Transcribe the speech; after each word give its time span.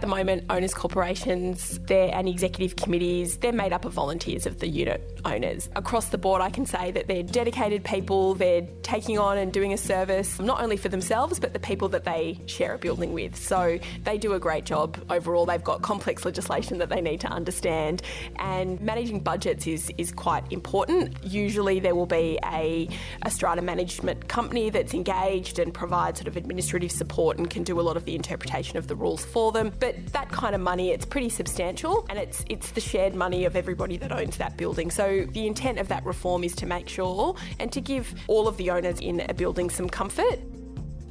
At 0.00 0.08
the 0.08 0.16
moment, 0.16 0.44
owners' 0.48 0.72
corporations 0.72 1.78
and 1.90 2.26
executive 2.26 2.76
committees, 2.76 3.36
they're 3.36 3.52
made 3.52 3.74
up 3.74 3.84
of 3.84 3.92
volunteers 3.92 4.46
of 4.46 4.58
the 4.58 4.66
unit 4.66 5.20
owners. 5.26 5.68
Across 5.76 6.06
the 6.06 6.16
board, 6.16 6.40
I 6.40 6.48
can 6.48 6.64
say 6.64 6.90
that 6.92 7.06
they're 7.06 7.22
dedicated 7.22 7.84
people, 7.84 8.34
they're 8.34 8.66
taking 8.82 9.18
on 9.18 9.36
and 9.36 9.52
doing 9.52 9.74
a 9.74 9.76
service 9.76 10.40
not 10.40 10.62
only 10.62 10.78
for 10.78 10.88
themselves, 10.88 11.38
but 11.38 11.52
the 11.52 11.58
people 11.58 11.86
that 11.90 12.04
they 12.04 12.40
share 12.46 12.72
a 12.72 12.78
building 12.78 13.12
with. 13.12 13.36
So 13.36 13.78
they 14.04 14.16
do 14.16 14.32
a 14.32 14.38
great 14.38 14.64
job 14.64 14.96
overall. 15.10 15.44
They've 15.44 15.62
got 15.62 15.82
complex 15.82 16.24
legislation 16.24 16.78
that 16.78 16.88
they 16.88 17.02
need 17.02 17.20
to 17.20 17.28
understand, 17.28 18.00
and 18.36 18.80
managing 18.80 19.20
budgets 19.20 19.66
is, 19.66 19.92
is 19.98 20.12
quite 20.12 20.50
important. 20.50 21.22
Usually, 21.22 21.78
there 21.78 21.94
will 21.94 22.06
be 22.06 22.38
a, 22.46 22.88
a 23.20 23.30
strata 23.30 23.60
management 23.60 24.28
company 24.28 24.70
that's 24.70 24.94
engaged 24.94 25.58
and 25.58 25.74
provides 25.74 26.20
sort 26.20 26.28
of 26.28 26.38
administrative 26.38 26.90
support 26.90 27.36
and 27.36 27.50
can 27.50 27.64
do 27.64 27.78
a 27.78 27.82
lot 27.82 27.98
of 27.98 28.06
the 28.06 28.14
interpretation 28.14 28.78
of 28.78 28.86
the 28.86 28.96
rules 28.96 29.26
for 29.26 29.52
them. 29.52 29.70
But 29.78 29.89
that 30.12 30.30
kind 30.30 30.54
of 30.54 30.60
money, 30.60 30.90
it's 30.90 31.04
pretty 31.04 31.28
substantial, 31.28 32.06
and 32.08 32.18
it's 32.18 32.44
it's 32.48 32.70
the 32.72 32.80
shared 32.80 33.14
money 33.14 33.44
of 33.44 33.56
everybody 33.56 33.96
that 33.98 34.12
owns 34.12 34.36
that 34.38 34.56
building. 34.56 34.90
So 34.90 35.26
the 35.32 35.46
intent 35.46 35.78
of 35.78 35.88
that 35.88 36.04
reform 36.04 36.44
is 36.44 36.54
to 36.56 36.66
make 36.66 36.88
sure 36.88 37.36
and 37.58 37.72
to 37.72 37.80
give 37.80 38.14
all 38.26 38.48
of 38.48 38.56
the 38.56 38.70
owners 38.70 39.00
in 39.00 39.20
a 39.28 39.34
building 39.34 39.70
some 39.70 39.88
comfort. 39.88 40.38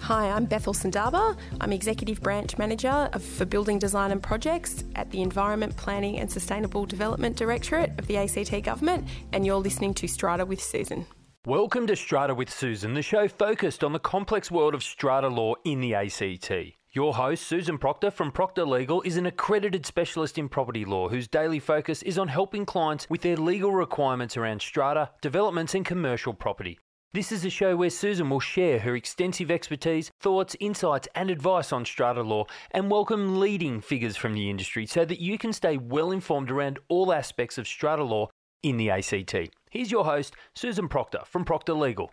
Hi, 0.01 0.29
I'm 0.29 0.45
Bethel 0.45 0.73
Sendaba. 0.73 1.37
I'm 1.59 1.73
Executive 1.73 2.21
Branch 2.21 2.57
Manager 2.57 3.09
for 3.19 3.45
Building 3.45 3.79
Design 3.79 4.11
and 4.11 4.23
Projects 4.23 4.85
at 4.95 5.11
the 5.11 5.21
Environment 5.21 5.75
Planning 5.75 6.19
and 6.19 6.31
Sustainable 6.31 6.85
Development 6.85 7.35
Directorate 7.35 7.91
of 7.99 8.07
the 8.07 8.17
ACT 8.17 8.63
Government, 8.63 9.07
and 9.33 9.45
you're 9.45 9.57
listening 9.57 9.93
to 9.95 10.07
Strata 10.07 10.45
with 10.45 10.63
Susan. 10.63 11.05
Welcome 11.45 11.85
to 11.87 11.95
Strata 11.95 12.33
with 12.33 12.49
Susan, 12.49 12.93
the 12.93 13.01
show 13.01 13.27
focused 13.27 13.83
on 13.83 13.91
the 13.91 13.99
complex 13.99 14.49
world 14.49 14.73
of 14.73 14.83
strata 14.83 15.27
law 15.27 15.55
in 15.65 15.81
the 15.81 15.95
ACT. 15.95 16.78
Your 16.91 17.13
host, 17.13 17.45
Susan 17.45 17.77
Proctor 17.77 18.09
from 18.09 18.31
Proctor 18.31 18.65
Legal, 18.65 19.03
is 19.03 19.15
an 19.15 19.27
accredited 19.27 19.85
specialist 19.85 20.39
in 20.39 20.49
property 20.49 20.85
law 20.85 21.07
whose 21.07 21.27
daily 21.27 21.59
focus 21.59 22.01
is 22.01 22.17
on 22.17 22.29
helping 22.29 22.65
clients 22.65 23.07
with 23.11 23.21
their 23.21 23.37
legal 23.37 23.71
requirements 23.71 24.35
around 24.35 24.63
strata, 24.63 25.11
developments, 25.21 25.75
and 25.75 25.85
commercial 25.85 26.33
property. 26.33 26.79
This 27.13 27.31
is 27.31 27.45
a 27.45 27.49
show 27.51 27.75
where 27.75 27.91
Susan 27.91 28.27
will 28.31 28.39
share 28.39 28.79
her 28.79 28.95
extensive 28.95 29.51
expertise, 29.51 30.09
thoughts, 30.19 30.55
insights, 30.59 31.07
and 31.13 31.29
advice 31.29 31.71
on 31.71 31.85
strata 31.85 32.23
law 32.23 32.45
and 32.71 32.89
welcome 32.89 33.39
leading 33.39 33.81
figures 33.81 34.17
from 34.17 34.33
the 34.33 34.49
industry 34.49 34.87
so 34.87 35.05
that 35.05 35.21
you 35.21 35.37
can 35.37 35.53
stay 35.53 35.77
well 35.77 36.09
informed 36.09 36.49
around 36.49 36.79
all 36.87 37.13
aspects 37.13 37.59
of 37.59 37.67
strata 37.67 38.03
law 38.03 38.29
in 38.63 38.77
the 38.77 38.89
ACT. 38.89 39.35
Here's 39.69 39.91
your 39.91 40.05
host, 40.05 40.33
Susan 40.55 40.87
Proctor 40.87 41.21
from 41.27 41.45
Proctor 41.45 41.75
Legal. 41.75 42.11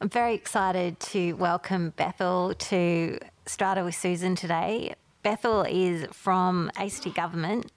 I'm 0.00 0.08
very 0.08 0.36
excited 0.36 1.00
to 1.00 1.32
welcome 1.32 1.92
Bethel 1.96 2.54
to 2.54 3.18
Strata 3.46 3.82
with 3.82 3.96
Susan 3.96 4.36
today. 4.36 4.94
Bethel 5.24 5.62
is 5.62 6.06
from 6.12 6.70
ACT 6.76 7.12
Government 7.14 7.72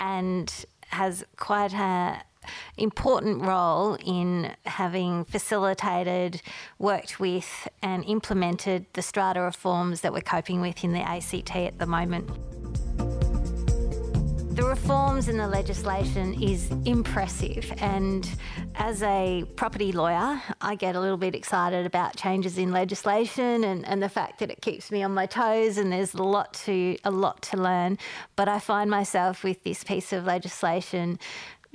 and 0.00 0.50
has 0.86 1.26
quite 1.36 1.74
an 1.74 2.22
important 2.78 3.42
role 3.42 3.98
in 4.02 4.54
having 4.64 5.26
facilitated, 5.26 6.40
worked 6.78 7.20
with, 7.20 7.68
and 7.82 8.02
implemented 8.06 8.86
the 8.94 9.02
strata 9.02 9.42
reforms 9.42 10.00
that 10.00 10.14
we're 10.14 10.22
coping 10.22 10.62
with 10.62 10.82
in 10.82 10.94
the 10.94 11.02
ACT 11.02 11.54
at 11.54 11.78
the 11.78 11.86
moment. 11.86 12.30
The 14.58 14.64
reforms 14.64 15.28
in 15.28 15.36
the 15.36 15.46
legislation 15.46 16.34
is 16.42 16.68
impressive, 16.84 17.72
and 17.76 18.28
as 18.74 19.04
a 19.04 19.44
property 19.54 19.92
lawyer, 19.92 20.42
I 20.60 20.74
get 20.74 20.96
a 20.96 21.00
little 21.00 21.16
bit 21.16 21.36
excited 21.36 21.86
about 21.86 22.16
changes 22.16 22.58
in 22.58 22.72
legislation 22.72 23.62
and, 23.62 23.86
and 23.86 24.02
the 24.02 24.08
fact 24.08 24.40
that 24.40 24.50
it 24.50 24.60
keeps 24.60 24.90
me 24.90 25.04
on 25.04 25.14
my 25.14 25.26
toes 25.26 25.78
and 25.78 25.92
there's 25.92 26.12
a 26.12 26.24
lot 26.24 26.54
to 26.64 26.98
a 27.04 27.10
lot 27.12 27.40
to 27.42 27.56
learn. 27.56 27.98
But 28.34 28.48
I 28.48 28.58
find 28.58 28.90
myself 28.90 29.44
with 29.44 29.62
this 29.62 29.84
piece 29.84 30.12
of 30.12 30.24
legislation 30.24 31.20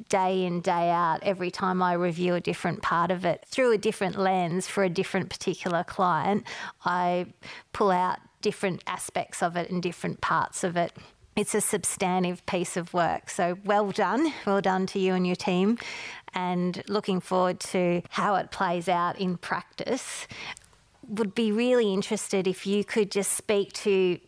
day 0.09 0.43
in, 0.43 0.59
day 0.59 0.89
out, 0.89 1.23
every 1.23 1.51
time 1.51 1.81
I 1.81 1.93
review 1.93 2.35
a 2.35 2.41
different 2.41 2.81
part 2.81 3.11
of 3.11 3.23
it 3.23 3.45
through 3.47 3.71
a 3.71 3.77
different 3.77 4.19
lens 4.19 4.67
for 4.67 4.83
a 4.83 4.89
different 4.89 5.29
particular 5.29 5.85
client, 5.85 6.43
I 6.83 7.27
pull 7.71 7.91
out 7.91 8.19
different 8.41 8.83
aspects 8.87 9.41
of 9.41 9.55
it 9.55 9.69
and 9.69 9.81
different 9.81 10.19
parts 10.19 10.65
of 10.65 10.75
it. 10.75 10.91
It's 11.35 11.55
a 11.55 11.61
substantive 11.61 12.45
piece 12.45 12.77
of 12.77 12.93
work. 12.93 13.29
So 13.29 13.57
well 13.65 13.91
done. 13.91 14.31
Well 14.45 14.61
done 14.61 14.85
to 14.87 14.99
you 14.99 15.13
and 15.13 15.25
your 15.25 15.35
team. 15.35 15.79
And 16.33 16.83
looking 16.87 17.19
forward 17.19 17.59
to 17.71 18.01
how 18.09 18.35
it 18.35 18.51
plays 18.51 18.87
out 18.87 19.19
in 19.19 19.37
practice. 19.37 20.27
Would 21.07 21.35
be 21.35 21.51
really 21.51 21.93
interested 21.93 22.47
if 22.47 22.65
you 22.65 22.83
could 22.83 23.11
just 23.11 23.33
speak 23.33 23.73
to 23.73 24.19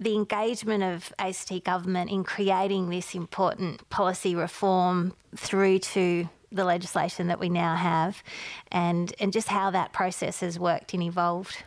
the 0.00 0.14
engagement 0.14 0.82
of 0.82 1.12
ACT 1.18 1.64
government 1.64 2.10
in 2.10 2.24
creating 2.24 2.90
this 2.90 3.14
important 3.14 3.88
policy 3.90 4.34
reform 4.34 5.14
through 5.36 5.78
to 5.78 6.28
the 6.50 6.64
legislation 6.64 7.28
that 7.28 7.38
we 7.38 7.48
now 7.48 7.74
have 7.74 8.22
and, 8.70 9.14
and 9.20 9.32
just 9.32 9.48
how 9.48 9.70
that 9.70 9.92
process 9.92 10.40
has 10.40 10.58
worked 10.58 10.94
and 10.94 11.02
evolved. 11.02 11.62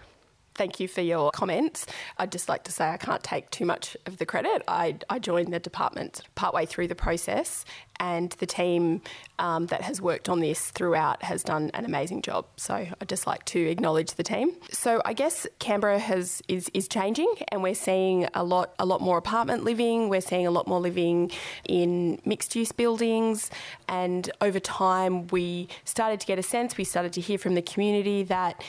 Thank 0.58 0.80
you 0.80 0.88
for 0.88 1.02
your 1.02 1.30
comments. 1.30 1.86
I'd 2.18 2.32
just 2.32 2.50
like 2.50 2.64
to 2.64 2.72
say 2.72 2.90
I 2.90 2.98
can't 2.98 3.24
take 3.24 3.52
too 3.52 3.64
much 3.64 3.96
of 4.08 4.18
the 4.18 4.26
credit. 4.26 4.64
I, 4.68 4.98
I 5.08 5.20
joined 5.20 5.54
the 5.54 5.60
department 5.60 6.22
partway 6.34 6.66
through 6.66 6.88
the 6.88 6.96
process, 6.96 7.64
and 8.00 8.32
the 8.32 8.48
team 8.48 9.02
um, 9.38 9.68
that 9.68 9.82
has 9.82 10.02
worked 10.02 10.30
on 10.30 10.40
this 10.40 10.72
throughout 10.72 11.22
has 11.22 11.44
done 11.44 11.70
an 11.76 11.86
amazing 11.86 12.24
job. 12.24 12.46
So 12.58 12.74
I'd 12.74 13.08
just 13.08 13.28
like 13.28 13.46
to 13.46 13.60
acknowledge 13.60 14.16
the 14.16 14.24
team. 14.24 14.52
So 14.72 15.00
I 15.06 15.14
guess 15.14 15.46
Canberra 15.60 16.00
has 16.00 16.42
is, 16.48 16.72
is 16.74 16.88
changing, 16.88 17.32
and 17.50 17.62
we're 17.62 17.76
seeing 17.76 18.28
a 18.34 18.44
lot 18.44 18.74
a 18.80 18.86
lot 18.86 19.00
more 19.00 19.20
apartment 19.20 19.64
living. 19.64 20.10
We're 20.10 20.22
seeing 20.22 20.48
a 20.48 20.52
lot 20.52 20.68
more 20.68 20.80
living 20.80 21.32
in 21.70 22.20
mixed 22.26 22.56
use 22.56 22.72
buildings, 22.72 23.52
and 23.88 24.32
over 24.42 24.60
time 24.60 25.28
we 25.28 25.68
started 25.86 26.20
to 26.22 26.26
get 26.26 26.40
a 26.40 26.44
sense. 26.44 26.78
We 26.78 26.84
started 26.84 27.14
to 27.14 27.22
hear 27.22 27.38
from 27.38 27.54
the 27.54 27.62
community 27.62 28.24
that 28.24 28.64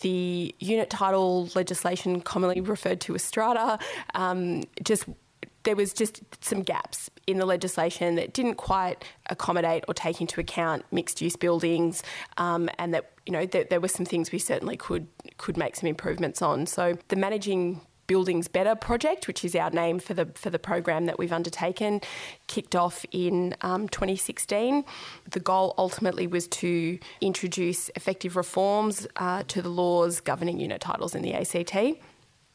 the 0.00 0.54
unit 0.58 0.90
title 0.90 1.48
legislation, 1.54 2.20
commonly 2.20 2.60
referred 2.60 3.00
to 3.02 3.14
as 3.14 3.22
strata, 3.22 3.78
um, 4.14 4.62
just 4.82 5.04
there 5.64 5.76
was 5.76 5.92
just 5.92 6.22
some 6.44 6.62
gaps 6.62 7.10
in 7.26 7.38
the 7.38 7.46
legislation 7.46 8.16
that 8.16 8.32
didn't 8.32 8.54
quite 8.54 9.04
accommodate 9.30 9.84
or 9.88 9.94
take 9.94 10.20
into 10.20 10.40
account 10.40 10.84
mixed 10.92 11.20
use 11.20 11.36
buildings, 11.36 12.02
um, 12.36 12.68
and 12.78 12.94
that 12.94 13.12
you 13.26 13.32
know 13.32 13.46
there, 13.46 13.64
there 13.64 13.80
were 13.80 13.88
some 13.88 14.06
things 14.06 14.30
we 14.30 14.38
certainly 14.38 14.76
could 14.76 15.06
could 15.38 15.56
make 15.56 15.74
some 15.74 15.88
improvements 15.88 16.42
on. 16.42 16.66
So 16.66 16.96
the 17.08 17.16
managing 17.16 17.80
Buildings 18.06 18.48
Better 18.48 18.74
project, 18.74 19.26
which 19.26 19.44
is 19.44 19.54
our 19.54 19.70
name 19.70 19.98
for 19.98 20.14
the 20.14 20.26
for 20.34 20.50
the 20.50 20.58
program 20.58 21.06
that 21.06 21.18
we've 21.18 21.32
undertaken, 21.32 22.00
kicked 22.46 22.74
off 22.74 23.04
in 23.10 23.54
um, 23.62 23.88
2016. 23.88 24.84
The 25.30 25.40
goal 25.40 25.74
ultimately 25.78 26.26
was 26.26 26.46
to 26.48 26.98
introduce 27.20 27.90
effective 27.96 28.36
reforms 28.36 29.06
uh, 29.16 29.44
to 29.48 29.62
the 29.62 29.68
laws 29.68 30.20
governing 30.20 30.60
unit 30.60 30.80
titles 30.80 31.14
in 31.14 31.22
the 31.22 31.34
ACT. 31.34 31.98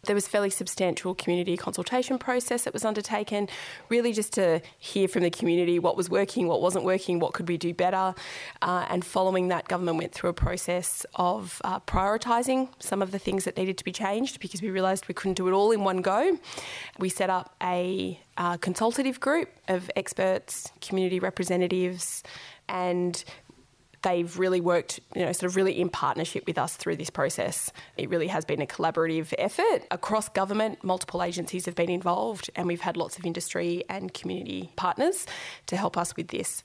There 0.03 0.15
was 0.15 0.27
a 0.27 0.29
fairly 0.29 0.49
substantial 0.49 1.13
community 1.13 1.57
consultation 1.57 2.17
process 2.17 2.63
that 2.63 2.73
was 2.73 2.85
undertaken, 2.85 3.49
really 3.89 4.13
just 4.13 4.31
to 4.33 4.61
hear 4.77 5.07
from 5.09 5.23
the 5.23 5.29
community 5.29 5.77
what 5.77 5.97
was 5.97 6.09
working, 6.09 6.47
what 6.47 6.61
wasn't 6.61 6.85
working, 6.85 7.19
what 7.19 7.33
could 7.33 7.49
we 7.49 7.57
do 7.57 7.73
better. 7.73 8.15
Uh, 8.61 8.85
and 8.89 9.03
following 9.03 9.49
that, 9.49 9.67
government 9.67 9.97
went 9.97 10.13
through 10.13 10.29
a 10.29 10.33
process 10.33 11.05
of 11.15 11.61
uh, 11.65 11.81
prioritising 11.81 12.69
some 12.79 13.01
of 13.01 13.11
the 13.11 13.19
things 13.19 13.43
that 13.43 13.57
needed 13.57 13.77
to 13.77 13.83
be 13.83 13.91
changed 13.91 14.39
because 14.39 14.61
we 14.61 14.69
realised 14.69 15.07
we 15.07 15.13
couldn't 15.13 15.35
do 15.35 15.47
it 15.49 15.51
all 15.51 15.71
in 15.71 15.83
one 15.83 16.01
go. 16.01 16.37
We 16.97 17.09
set 17.09 17.29
up 17.29 17.53
a 17.61 18.19
uh, 18.37 18.55
consultative 18.57 19.19
group 19.19 19.49
of 19.67 19.91
experts, 19.97 20.71
community 20.79 21.19
representatives, 21.19 22.23
and 22.69 23.21
they've 24.01 24.37
really 24.37 24.61
worked, 24.61 24.99
you 25.15 25.25
know, 25.25 25.31
sort 25.31 25.49
of 25.49 25.55
really 25.55 25.79
in 25.79 25.90
partnership 25.90 26.46
with 26.47 26.57
us 26.57 26.75
through 26.75 26.96
this 26.96 27.09
process. 27.09 27.72
It 27.97 28.09
really 28.09 28.28
has 28.28 28.46
been 28.46 28.61
a 28.61 28.66
collaborative 28.66 29.34
effort 29.37 29.84
across 29.91 30.29
government. 30.29 30.84
Multiple 30.84 31.22
agencies 31.23 31.66
have 31.66 31.75
been 31.75 31.90
involved, 31.90 32.49
and 32.55 32.67
we've 32.67 32.81
had 32.81 32.97
lots 32.97 33.17
of 33.17 33.25
industry 33.25 33.84
and 33.90 34.13
community 34.13 34.72
partners 34.75 35.25
to 35.67 35.78
help 35.78 35.97
us 35.97 36.16
with 36.16 36.29
this. 36.29 36.63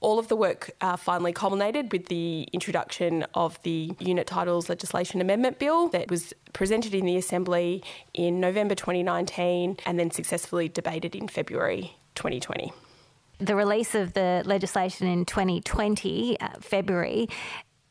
All 0.00 0.18
of 0.18 0.28
the 0.28 0.36
work 0.36 0.70
uh, 0.82 0.96
finally 0.96 1.32
culminated 1.32 1.90
with 1.90 2.06
the 2.06 2.42
introduction 2.52 3.24
of 3.34 3.60
the 3.62 3.92
Unit 3.98 4.26
Titles 4.26 4.68
Legislation 4.68 5.22
Amendment 5.22 5.58
Bill 5.58 5.88
that 5.88 6.10
was 6.10 6.34
presented 6.52 6.94
in 6.94 7.06
the 7.06 7.16
Assembly 7.16 7.82
in 8.12 8.38
November 8.38 8.74
2019 8.74 9.78
and 9.86 9.98
then 9.98 10.10
successfully 10.10 10.68
debated 10.68 11.16
in 11.16 11.28
February 11.28 11.96
2020 12.14 12.72
the 13.38 13.56
release 13.56 13.94
of 13.94 14.12
the 14.14 14.42
legislation 14.44 15.06
in 15.06 15.24
2020, 15.24 16.40
uh, 16.40 16.48
February, 16.60 17.28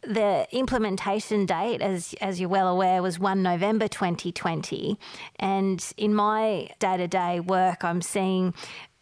the 0.01 0.47
implementation 0.51 1.45
date, 1.45 1.81
as 1.81 2.13
as 2.21 2.39
you're 2.39 2.49
well 2.49 2.67
aware, 2.67 3.01
was 3.01 3.19
1 3.19 3.41
November 3.41 3.87
2020. 3.87 4.99
And 5.37 5.83
in 5.97 6.13
my 6.13 6.69
day 6.79 6.97
to 6.97 7.07
day 7.07 7.39
work, 7.39 7.83
I'm 7.83 8.01
seeing 8.01 8.53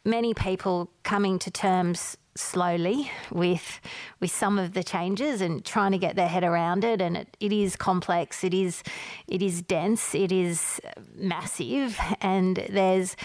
many 0.05 0.33
people 0.33 0.89
coming 1.03 1.39
to 1.39 1.51
terms 1.51 2.17
slowly 2.35 3.11
with 3.31 3.79
with 4.19 4.31
some 4.31 4.57
of 4.57 4.73
the 4.73 4.83
changes 4.83 5.39
and 5.39 5.63
trying 5.63 5.91
to 5.91 5.99
get 5.99 6.15
their 6.15 6.27
head 6.27 6.43
around 6.43 6.83
it 6.83 6.99
and 6.99 7.15
it, 7.15 7.37
it 7.39 7.53
is 7.53 7.75
complex 7.75 8.43
it 8.43 8.55
is 8.55 8.81
it 9.27 9.41
is 9.41 9.61
dense 9.61 10.15
it 10.15 10.31
is 10.31 10.81
massive 11.15 11.99
and 12.21 12.65
there's 12.71 13.15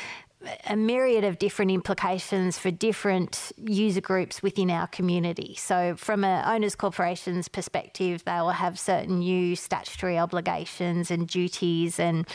a 0.66 0.76
myriad 0.76 1.24
of 1.24 1.38
different 1.38 1.70
implications 1.70 2.58
for 2.58 2.70
different 2.70 3.50
user 3.56 4.00
groups 4.00 4.42
within 4.42 4.70
our 4.70 4.86
community. 4.86 5.54
So, 5.58 5.96
from 5.96 6.22
an 6.22 6.44
owners 6.48 6.76
corporation's 6.76 7.48
perspective, 7.48 8.24
they 8.24 8.40
will 8.40 8.50
have 8.50 8.78
certain 8.78 9.18
new 9.18 9.56
statutory 9.56 10.18
obligations 10.18 11.10
and 11.10 11.26
duties 11.26 11.98
and 11.98 12.26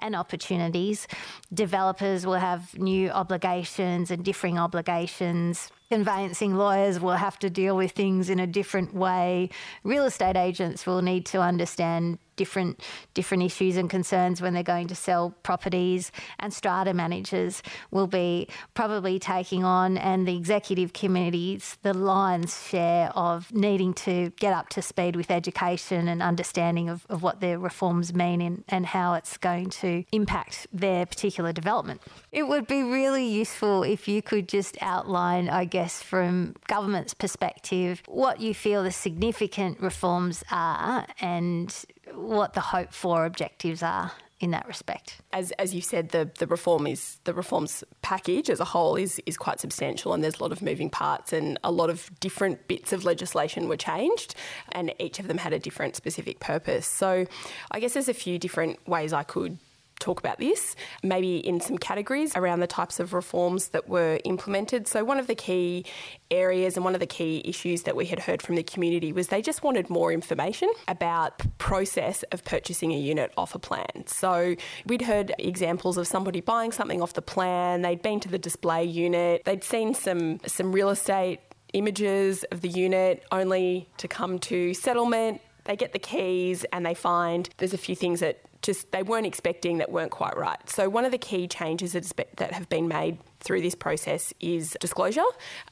and 0.00 0.16
opportunities. 0.16 1.06
Developers 1.52 2.26
will 2.26 2.34
have 2.34 2.76
new 2.76 3.10
obligations 3.10 4.10
and 4.10 4.24
differing 4.24 4.58
obligations 4.58 5.70
conveyancing 5.90 6.56
lawyers 6.56 6.98
will 6.98 7.12
have 7.12 7.38
to 7.38 7.48
deal 7.48 7.76
with 7.76 7.92
things 7.92 8.28
in 8.28 8.40
a 8.40 8.46
different 8.48 8.94
way. 8.94 9.48
Real 9.84 10.06
estate 10.06 10.36
agents 10.36 10.86
will 10.86 11.02
need 11.02 11.24
to 11.26 11.40
understand 11.40 12.18
different 12.36 12.80
different 13.14 13.42
issues 13.42 13.76
and 13.76 13.88
concerns 13.90 14.40
when 14.40 14.54
they're 14.54 14.62
going 14.62 14.88
to 14.88 14.94
sell 14.94 15.30
properties 15.42 16.12
and 16.38 16.52
strata 16.52 16.94
managers 16.94 17.62
will 17.90 18.06
be 18.06 18.48
probably 18.74 19.18
taking 19.18 19.64
on 19.64 19.96
and 19.98 20.26
the 20.26 20.36
executive 20.36 20.92
committees 20.92 21.78
the 21.82 21.94
lion's 21.94 22.66
share 22.68 23.10
of 23.14 23.52
needing 23.52 23.92
to 23.94 24.30
get 24.36 24.52
up 24.52 24.68
to 24.68 24.82
speed 24.82 25.16
with 25.16 25.30
education 25.30 26.08
and 26.08 26.22
understanding 26.22 26.88
of, 26.88 27.06
of 27.08 27.22
what 27.22 27.40
their 27.40 27.58
reforms 27.58 28.14
mean 28.14 28.40
and, 28.40 28.64
and 28.68 28.86
how 28.86 29.14
it's 29.14 29.36
going 29.36 29.70
to 29.70 30.04
impact 30.12 30.66
their 30.72 31.06
particular 31.06 31.52
development. 31.52 32.00
It 32.32 32.44
would 32.44 32.66
be 32.66 32.82
really 32.82 33.26
useful 33.26 33.82
if 33.82 34.08
you 34.08 34.22
could 34.22 34.48
just 34.48 34.76
outline, 34.80 35.48
I 35.48 35.64
guess, 35.64 36.02
from 36.02 36.54
government's 36.66 37.14
perspective, 37.14 38.02
what 38.06 38.40
you 38.40 38.54
feel 38.54 38.82
the 38.82 38.92
significant 38.92 39.80
reforms 39.80 40.42
are 40.50 41.06
and 41.20 41.74
what 42.14 42.54
the 42.54 42.60
hope 42.60 42.92
for 42.92 43.24
objectives 43.24 43.82
are 43.82 44.12
in 44.40 44.50
that 44.50 44.66
respect. 44.66 45.22
As, 45.32 45.52
as 45.52 45.74
you 45.74 45.80
said, 45.80 46.10
the, 46.10 46.30
the 46.38 46.46
reform 46.46 46.86
is 46.86 47.18
the 47.24 47.32
reforms 47.32 47.84
package 48.02 48.50
as 48.50 48.60
a 48.60 48.64
whole 48.64 48.96
is 48.96 49.20
is 49.26 49.36
quite 49.36 49.60
substantial, 49.60 50.12
and 50.12 50.22
there's 50.22 50.38
a 50.38 50.42
lot 50.42 50.52
of 50.52 50.60
moving 50.60 50.90
parts, 50.90 51.32
and 51.32 51.58
a 51.64 51.70
lot 51.70 51.88
of 51.88 52.10
different 52.20 52.68
bits 52.68 52.92
of 52.92 53.04
legislation 53.04 53.68
were 53.68 53.76
changed, 53.76 54.34
and 54.72 54.92
each 54.98 55.18
of 55.18 55.28
them 55.28 55.38
had 55.38 55.52
a 55.52 55.58
different 55.58 55.96
specific 55.96 56.40
purpose. 56.40 56.86
So, 56.86 57.26
I 57.70 57.80
guess 57.80 57.94
there's 57.94 58.08
a 58.08 58.14
few 58.14 58.38
different 58.38 58.86
ways 58.86 59.12
I 59.12 59.22
could 59.22 59.58
talk 60.04 60.20
about 60.20 60.38
this, 60.38 60.76
maybe 61.02 61.38
in 61.38 61.60
some 61.60 61.78
categories 61.78 62.36
around 62.36 62.60
the 62.60 62.66
types 62.66 63.00
of 63.00 63.14
reforms 63.14 63.68
that 63.68 63.88
were 63.88 64.20
implemented. 64.24 64.86
So, 64.86 65.02
one 65.02 65.18
of 65.18 65.26
the 65.26 65.34
key 65.34 65.86
areas 66.30 66.76
and 66.76 66.84
one 66.84 66.94
of 66.94 67.00
the 67.00 67.06
key 67.06 67.42
issues 67.44 67.82
that 67.82 67.96
we 67.96 68.06
had 68.06 68.20
heard 68.20 68.42
from 68.42 68.56
the 68.56 68.62
community 68.62 69.12
was 69.12 69.28
they 69.28 69.42
just 69.42 69.62
wanted 69.62 69.88
more 69.88 70.12
information 70.12 70.70
about 70.88 71.38
the 71.38 71.48
process 71.58 72.22
of 72.32 72.44
purchasing 72.44 72.92
a 72.92 72.98
unit 72.98 73.32
off 73.36 73.54
a 73.54 73.58
plan. 73.58 74.06
So, 74.06 74.54
we'd 74.86 75.02
heard 75.02 75.32
examples 75.38 75.96
of 75.96 76.06
somebody 76.06 76.40
buying 76.40 76.72
something 76.72 77.00
off 77.00 77.14
the 77.14 77.22
plan, 77.22 77.82
they'd 77.82 78.02
been 78.02 78.20
to 78.20 78.28
the 78.28 78.38
display 78.38 78.84
unit, 78.84 79.42
they'd 79.44 79.64
seen 79.64 79.94
some 79.94 80.40
some 80.46 80.72
real 80.72 80.90
estate 80.90 81.40
images 81.72 82.44
of 82.52 82.60
the 82.60 82.68
unit 82.68 83.24
only 83.32 83.88
to 83.96 84.06
come 84.06 84.38
to 84.38 84.74
settlement 84.74 85.40
they 85.64 85.76
get 85.76 85.92
the 85.92 85.98
keys 85.98 86.64
and 86.72 86.84
they 86.84 86.94
find 86.94 87.48
there's 87.56 87.74
a 87.74 87.78
few 87.78 87.96
things 87.96 88.20
that 88.20 88.40
just 88.64 88.90
they 88.92 89.02
weren't 89.02 89.26
expecting 89.26 89.78
that 89.78 89.92
weren't 89.92 90.10
quite 90.10 90.36
right. 90.36 90.58
So 90.68 90.88
one 90.88 91.04
of 91.04 91.12
the 91.12 91.18
key 91.18 91.46
changes 91.46 91.92
that 91.92 92.52
have 92.52 92.68
been 92.68 92.88
made 92.88 93.18
through 93.40 93.60
this 93.60 93.74
process 93.74 94.32
is 94.40 94.76
disclosure, 94.80 95.22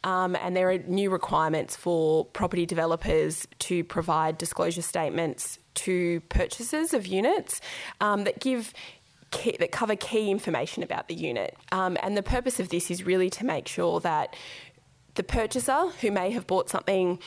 um, 0.05 0.37
and 0.37 0.55
there 0.55 0.71
are 0.71 0.79
new 0.79 1.11
requirements 1.11 1.75
for 1.75 2.27
property 2.27 2.67
developers 2.67 3.49
to 3.61 3.83
provide 3.83 4.39
disclosure 4.39 4.83
statements 4.83 5.59
to 5.75 6.21
purchasers 6.29 6.93
of 6.93 7.07
units 7.07 7.61
um, 8.01 8.25
that 8.25 8.39
give 8.41 8.73
Key, 9.31 9.57
that 9.61 9.73
cover 9.73 9.97
key 9.97 10.31
information 10.31 10.83
about 10.83 11.09
the 11.09 11.15
unit. 11.15 11.57
Um, 11.73 11.97
and 12.03 12.19
the 12.19 12.23
purpose 12.23 12.61
of 12.61 12.69
this 12.69 12.91
is 12.91 13.03
really 13.03 13.31
to 13.31 13.47
make 13.47 13.67
sure 13.67 13.99
that 14.01 14.37
the 15.15 15.23
purchaser 15.23 15.89
who 16.03 16.11
may 16.11 16.31
have 16.33 16.47
bought 16.47 16.69
something 16.69 17.19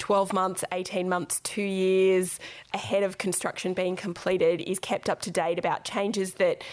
12 0.00 0.32
months, 0.32 0.64
18 0.72 1.08
months, 1.08 1.40
two 1.44 1.62
years 1.62 2.40
ahead 2.74 3.04
of 3.04 3.18
construction 3.18 3.74
being 3.74 3.94
completed 3.94 4.60
is 4.62 4.80
kept 4.80 5.08
up 5.08 5.20
to 5.22 5.30
date 5.30 5.58
about 5.58 5.84
changes 5.84 6.34
that 6.34 6.64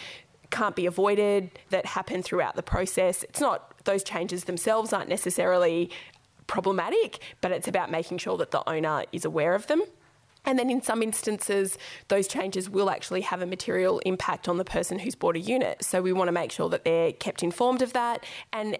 can't 0.49 0.75
be 0.75 0.85
avoided, 0.85 1.51
that 1.69 1.85
happen 1.85 2.23
throughout 2.23 2.55
the 2.55 2.63
process. 2.63 3.23
It's 3.23 3.41
not, 3.41 3.83
those 3.83 4.03
changes 4.03 4.45
themselves 4.45 4.93
aren't 4.93 5.09
necessarily 5.09 5.91
problematic, 6.47 7.19
but 7.41 7.51
it's 7.51 7.67
about 7.67 7.91
making 7.91 8.17
sure 8.19 8.37
that 8.37 8.51
the 8.51 8.67
owner 8.67 9.03
is 9.11 9.25
aware 9.25 9.53
of 9.53 9.67
them. 9.67 9.83
And 10.45 10.57
then 10.57 10.69
in 10.69 10.81
some 10.81 11.03
instances, 11.03 11.77
those 12.07 12.25
changes 12.25 12.69
will 12.69 12.89
actually 12.89 13.21
have 13.21 13.41
a 13.41 13.45
material 13.45 13.99
impact 13.99 14.47
on 14.47 14.55
the 14.55 14.63
person 14.63 14.97
who's 14.99 15.13
bought 15.13 15.35
a 15.35 15.39
unit. 15.39 15.83
So 15.83 16.01
we 16.01 16.13
want 16.13 16.29
to 16.29 16.31
make 16.31 16.53
sure 16.53 16.69
that 16.69 16.85
they're 16.85 17.11
kept 17.11 17.43
informed 17.43 17.81
of 17.81 17.91
that 17.91 18.25
and 18.53 18.77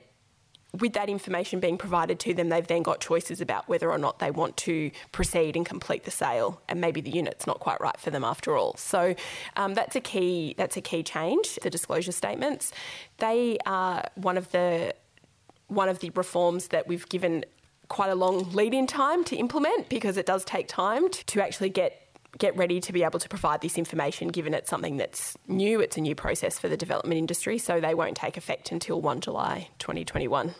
with 0.79 0.93
that 0.93 1.09
information 1.09 1.59
being 1.59 1.77
provided 1.77 2.19
to 2.19 2.33
them, 2.33 2.49
they've 2.49 2.67
then 2.67 2.83
got 2.83 2.99
choices 2.99 3.41
about 3.41 3.67
whether 3.67 3.89
or 3.89 3.97
not 3.97 4.19
they 4.19 4.31
want 4.31 4.57
to 4.57 4.91
proceed 5.11 5.55
and 5.55 5.65
complete 5.65 6.03
the 6.03 6.11
sale, 6.11 6.61
and 6.67 6.81
maybe 6.81 7.01
the 7.01 7.09
unit's 7.09 7.47
not 7.47 7.59
quite 7.59 7.79
right 7.81 7.97
for 7.99 8.09
them 8.09 8.23
after 8.23 8.55
all. 8.55 8.75
So 8.75 9.15
um, 9.55 9.73
that's 9.73 9.95
a 9.95 10.01
key. 10.01 10.55
That's 10.57 10.77
a 10.77 10.81
key 10.81 11.03
change. 11.03 11.55
The 11.61 11.69
disclosure 11.69 12.11
statements, 12.11 12.71
they 13.17 13.57
are 13.65 14.09
one 14.15 14.37
of 14.37 14.51
the 14.51 14.93
one 15.67 15.89
of 15.89 15.99
the 15.99 16.09
reforms 16.11 16.69
that 16.69 16.87
we've 16.87 17.07
given 17.09 17.43
quite 17.89 18.09
a 18.09 18.15
long 18.15 18.51
lead-in 18.51 18.87
time 18.87 19.23
to 19.25 19.35
implement 19.35 19.89
because 19.89 20.17
it 20.17 20.25
does 20.25 20.43
take 20.45 20.67
time 20.67 21.09
to, 21.09 21.25
to 21.25 21.41
actually 21.41 21.69
get 21.69 22.06
get 22.37 22.55
ready 22.55 22.79
to 22.81 22.93
be 22.93 23.03
able 23.03 23.19
to 23.19 23.29
provide 23.29 23.61
this 23.61 23.77
information 23.77 24.29
given 24.29 24.53
it's 24.53 24.69
something 24.69 24.97
that's 24.97 25.37
new, 25.47 25.79
it's 25.79 25.97
a 25.97 26.01
new 26.01 26.15
process 26.15 26.59
for 26.59 26.69
the 26.69 26.77
development 26.77 27.17
industry, 27.17 27.57
so 27.57 27.79
they 27.79 27.93
won't 27.93 28.17
take 28.17 28.37
effect 28.37 28.71
until 28.71 29.01
1 29.01 29.21
July 29.21 29.69
2021. 29.79 30.53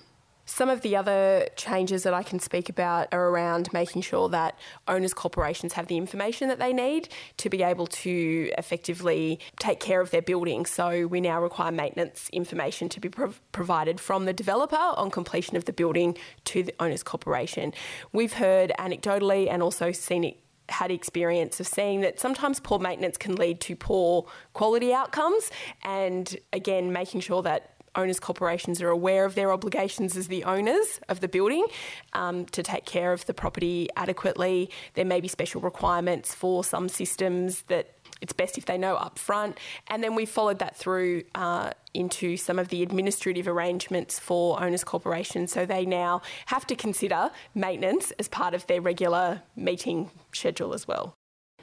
Some 0.50 0.70
of 0.70 0.82
the 0.82 0.96
other 0.96 1.46
changes 1.58 2.04
that 2.04 2.14
I 2.14 2.24
can 2.24 2.40
speak 2.40 2.70
about 2.70 3.10
are 3.12 3.28
around 3.28 3.72
making 3.74 4.02
sure 4.02 4.30
that 4.30 4.58
owners' 4.88 5.14
corporations 5.14 5.74
have 5.74 5.88
the 5.88 5.98
information 5.98 6.48
that 6.48 6.58
they 6.58 6.72
need 6.72 7.10
to 7.36 7.50
be 7.50 7.64
able 7.64 7.86
to 7.88 8.50
effectively 8.58 9.42
take 9.60 9.82
care 9.82 10.00
of 10.00 10.10
their 10.12 10.22
building. 10.22 10.66
So 10.66 11.06
we 11.06 11.20
now 11.20 11.42
require 11.42 11.74
maintenance 11.74 12.30
information 12.32 12.88
to 12.90 13.02
be 13.02 13.10
prov- 13.10 13.42
provided 13.52 14.00
from 14.00 14.24
the 14.24 14.32
developer 14.32 14.78
on 14.78 15.12
completion 15.12 15.58
of 15.58 15.66
the 15.66 15.74
building 15.74 16.18
to 16.46 16.64
the 16.64 16.74
owners' 16.80 17.04
corporation. 17.04 17.74
We've 18.14 18.34
heard 18.34 18.72
anecdotally 18.80 19.52
and 19.52 19.62
also 19.62 19.92
seen 19.92 20.24
it 20.24 20.38
had 20.70 20.92
experience 20.92 21.60
of 21.60 21.68
seeing 21.68 22.02
that 22.02 22.20
sometimes 22.20 22.60
poor 22.60 22.80
maintenance 22.80 23.18
can 23.18 23.36
lead 23.36 23.60
to 23.62 23.76
poor 23.76 24.26
quality 24.54 24.94
outcomes 24.94 25.50
and 25.84 26.38
again 26.54 26.92
making 26.92 27.22
sure 27.22 27.42
that 27.42 27.78
owners 27.98 28.20
corporations 28.20 28.82
are 28.82 28.90
aware 28.90 29.26
of 29.26 29.36
their 29.36 29.52
obligations 29.52 30.16
as 30.16 30.28
the 30.28 30.44
owners 30.44 31.00
of 31.10 31.20
the 31.20 31.28
building 31.28 31.66
um, 32.14 32.46
to 32.46 32.64
take 32.64 32.86
care 32.86 33.12
of 33.12 33.26
the 33.26 33.34
property 33.34 33.90
adequately. 33.98 34.70
There 34.94 35.06
may 35.06 35.20
be 35.20 35.28
special 35.28 35.60
requirements 35.62 36.34
for 36.34 36.64
some 36.64 36.88
systems 36.88 37.64
that 37.64 37.97
it's 38.22 38.34
best 38.34 38.58
if 38.58 38.66
they 38.66 38.78
know 38.78 38.96
up 38.96 39.20
front. 39.20 39.58
And 39.88 40.04
then 40.04 40.16
we 40.16 40.26
followed 40.26 40.60
that 40.60 40.76
through 40.76 41.24
uh, 41.36 41.72
into 41.94 42.38
some 42.38 42.60
of 42.60 42.70
the 42.70 42.84
administrative 42.84 43.48
arrangements 43.48 44.20
for 44.20 44.62
owners 44.62 44.84
corporations. 44.84 45.52
So 45.52 45.66
they 45.66 45.86
now 45.86 46.22
have 46.48 46.66
to 46.68 46.76
consider 46.76 47.32
maintenance 47.56 48.12
as 48.20 48.28
part 48.28 48.54
of 48.54 48.68
their 48.68 48.82
regular 48.82 49.42
meeting 49.56 50.12
schedule 50.32 50.74
as 50.74 50.88
well. 50.88 51.16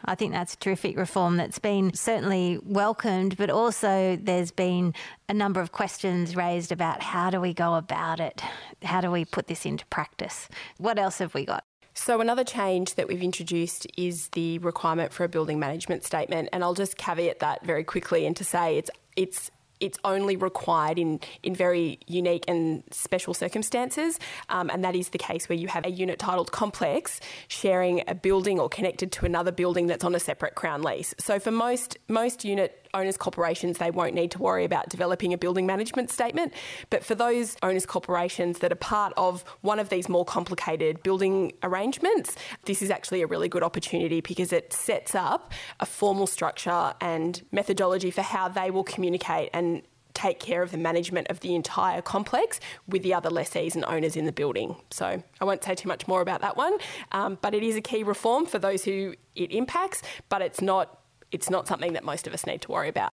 I 0.06 0.14
think 0.14 0.32
that's 0.32 0.54
a 0.54 0.58
terrific 0.58 0.98
reform 0.98 1.38
that's 1.38 1.58
been 1.58 1.94
certainly 1.94 2.58
welcomed, 2.62 3.36
but 3.36 3.48
also 3.48 4.18
there's 4.20 4.50
been 4.50 4.94
a 5.28 5.34
number 5.34 5.60
of 5.60 5.72
questions 5.72 6.36
raised 6.36 6.72
about 6.72 7.02
how 7.02 7.30
do 7.30 7.40
we 7.40 7.54
go 7.54 7.74
about 7.74 8.20
it? 8.20 8.42
How 8.82 9.00
do 9.00 9.10
we 9.10 9.24
put 9.24 9.46
this 9.46 9.64
into 9.64 9.86
practice? 9.86 10.48
What 10.76 10.98
else 10.98 11.18
have 11.18 11.32
we 11.32 11.46
got? 11.46 11.64
So, 11.94 12.20
another 12.20 12.44
change 12.44 12.96
that 12.96 13.06
we've 13.06 13.22
introduced 13.22 13.86
is 13.96 14.28
the 14.30 14.58
requirement 14.58 15.12
for 15.12 15.24
a 15.24 15.28
building 15.28 15.58
management 15.58 16.04
statement. 16.04 16.48
And 16.52 16.64
I'll 16.64 16.74
just 16.74 16.96
caveat 16.96 17.38
that 17.38 17.64
very 17.64 17.84
quickly 17.84 18.26
and 18.26 18.36
to 18.36 18.44
say 18.44 18.78
it's, 18.78 18.90
it's 19.16 19.50
it's 19.80 19.98
only 20.04 20.36
required 20.36 20.98
in, 20.98 21.20
in 21.42 21.54
very 21.54 21.98
unique 22.06 22.44
and 22.48 22.82
special 22.90 23.34
circumstances, 23.34 24.18
um, 24.48 24.70
and 24.70 24.84
that 24.84 24.94
is 24.94 25.10
the 25.10 25.18
case 25.18 25.48
where 25.48 25.58
you 25.58 25.68
have 25.68 25.84
a 25.84 25.90
unit 25.90 26.18
titled 26.18 26.52
complex 26.52 27.20
sharing 27.48 28.02
a 28.08 28.14
building 28.14 28.58
or 28.58 28.68
connected 28.68 29.12
to 29.12 29.26
another 29.26 29.52
building 29.52 29.88
that's 29.88 30.04
on 30.04 30.14
a 30.14 30.20
separate 30.20 30.54
Crown 30.54 30.82
lease. 30.82 31.14
So 31.18 31.38
for 31.38 31.50
most 31.50 31.98
most 32.08 32.44
unit 32.44 32.83
owners 32.94 33.16
corporations, 33.16 33.78
they 33.78 33.90
won't 33.90 34.14
need 34.14 34.30
to 34.32 34.38
worry 34.38 34.64
about 34.64 34.88
developing 34.88 35.32
a 35.32 35.38
building 35.38 35.66
management 35.66 36.10
statement. 36.10 36.52
But 36.90 37.04
for 37.04 37.14
those 37.14 37.56
owners 37.62 37.86
corporations 37.86 38.60
that 38.60 38.72
are 38.72 38.76
part 38.76 39.12
of 39.16 39.44
one 39.60 39.78
of 39.78 39.88
these 39.88 40.08
more 40.08 40.24
complicated 40.24 41.02
building 41.02 41.52
arrangements, 41.62 42.36
this 42.64 42.82
is 42.82 42.90
actually 42.90 43.22
a 43.22 43.26
really 43.26 43.48
good 43.48 43.62
opportunity 43.62 44.20
because 44.20 44.52
it 44.52 44.72
sets 44.72 45.14
up 45.14 45.52
a 45.80 45.86
formal 45.86 46.26
structure 46.26 46.94
and 47.00 47.42
methodology 47.52 48.10
for 48.10 48.22
how 48.22 48.48
they 48.48 48.70
will 48.70 48.84
communicate 48.84 49.50
and 49.52 49.82
take 50.14 50.38
care 50.38 50.62
of 50.62 50.70
the 50.70 50.78
management 50.78 51.28
of 51.28 51.40
the 51.40 51.54
entire 51.54 52.00
complex 52.00 52.60
with 52.86 53.02
the 53.02 53.12
other 53.12 53.30
lessees 53.30 53.74
and 53.74 53.84
owners 53.84 54.16
in 54.16 54.24
the 54.24 54.32
building. 54.32 54.76
So 54.90 55.22
I 55.40 55.44
won't 55.44 55.62
say 55.62 55.74
too 55.74 55.88
much 55.88 56.06
more 56.08 56.20
about 56.20 56.40
that 56.40 56.56
one, 56.56 56.78
um, 57.12 57.36
but 57.42 57.52
it 57.52 57.62
is 57.62 57.76
a 57.76 57.80
key 57.80 58.04
reform 58.04 58.46
for 58.46 58.58
those 58.58 58.84
who 58.84 59.14
it 59.34 59.50
impacts, 59.50 60.02
but 60.28 60.40
it's 60.40 60.60
not 60.60 61.00
it's 61.34 61.50
not 61.50 61.66
something 61.66 61.92
that 61.94 62.04
most 62.04 62.26
of 62.26 62.32
us 62.32 62.46
need 62.46 62.62
to 62.62 62.70
worry 62.70 62.88
about. 62.88 63.10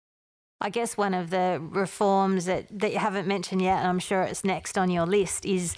I 0.59 0.71
guess 0.71 0.97
one 0.97 1.13
of 1.13 1.29
the 1.29 1.59
reforms 1.61 2.45
that, 2.45 2.65
that 2.79 2.91
you 2.91 2.97
haven't 2.97 3.27
mentioned 3.27 3.61
yet, 3.61 3.77
and 3.79 3.87
I'm 3.87 3.99
sure 3.99 4.23
it's 4.23 4.43
next 4.43 4.77
on 4.77 4.89
your 4.89 5.05
list, 5.05 5.45
is 5.45 5.75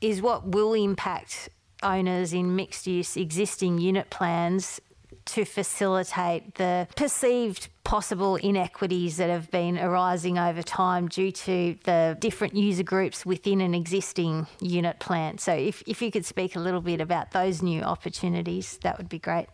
is 0.00 0.22
what 0.22 0.46
will 0.46 0.74
impact 0.74 1.48
owners 1.82 2.32
in 2.32 2.54
mixed 2.54 2.86
use 2.86 3.16
existing 3.16 3.78
unit 3.78 4.10
plans 4.10 4.80
to 5.24 5.44
facilitate 5.44 6.54
the 6.54 6.86
perceived 6.94 7.68
possible 7.84 8.36
inequities 8.36 9.16
that 9.16 9.28
have 9.28 9.50
been 9.50 9.78
arising 9.78 10.38
over 10.38 10.62
time 10.62 11.08
due 11.08 11.32
to 11.32 11.76
the 11.84 12.16
different 12.20 12.54
user 12.54 12.82
groups 12.82 13.26
within 13.26 13.60
an 13.60 13.74
existing 13.74 14.46
unit 14.60 14.98
plan. 15.00 15.38
So, 15.38 15.52
if, 15.52 15.82
if 15.86 16.00
you 16.00 16.10
could 16.10 16.24
speak 16.24 16.54
a 16.54 16.60
little 16.60 16.80
bit 16.80 17.00
about 17.00 17.32
those 17.32 17.62
new 17.62 17.82
opportunities, 17.82 18.78
that 18.82 18.98
would 18.98 19.08
be 19.08 19.18
great. 19.18 19.48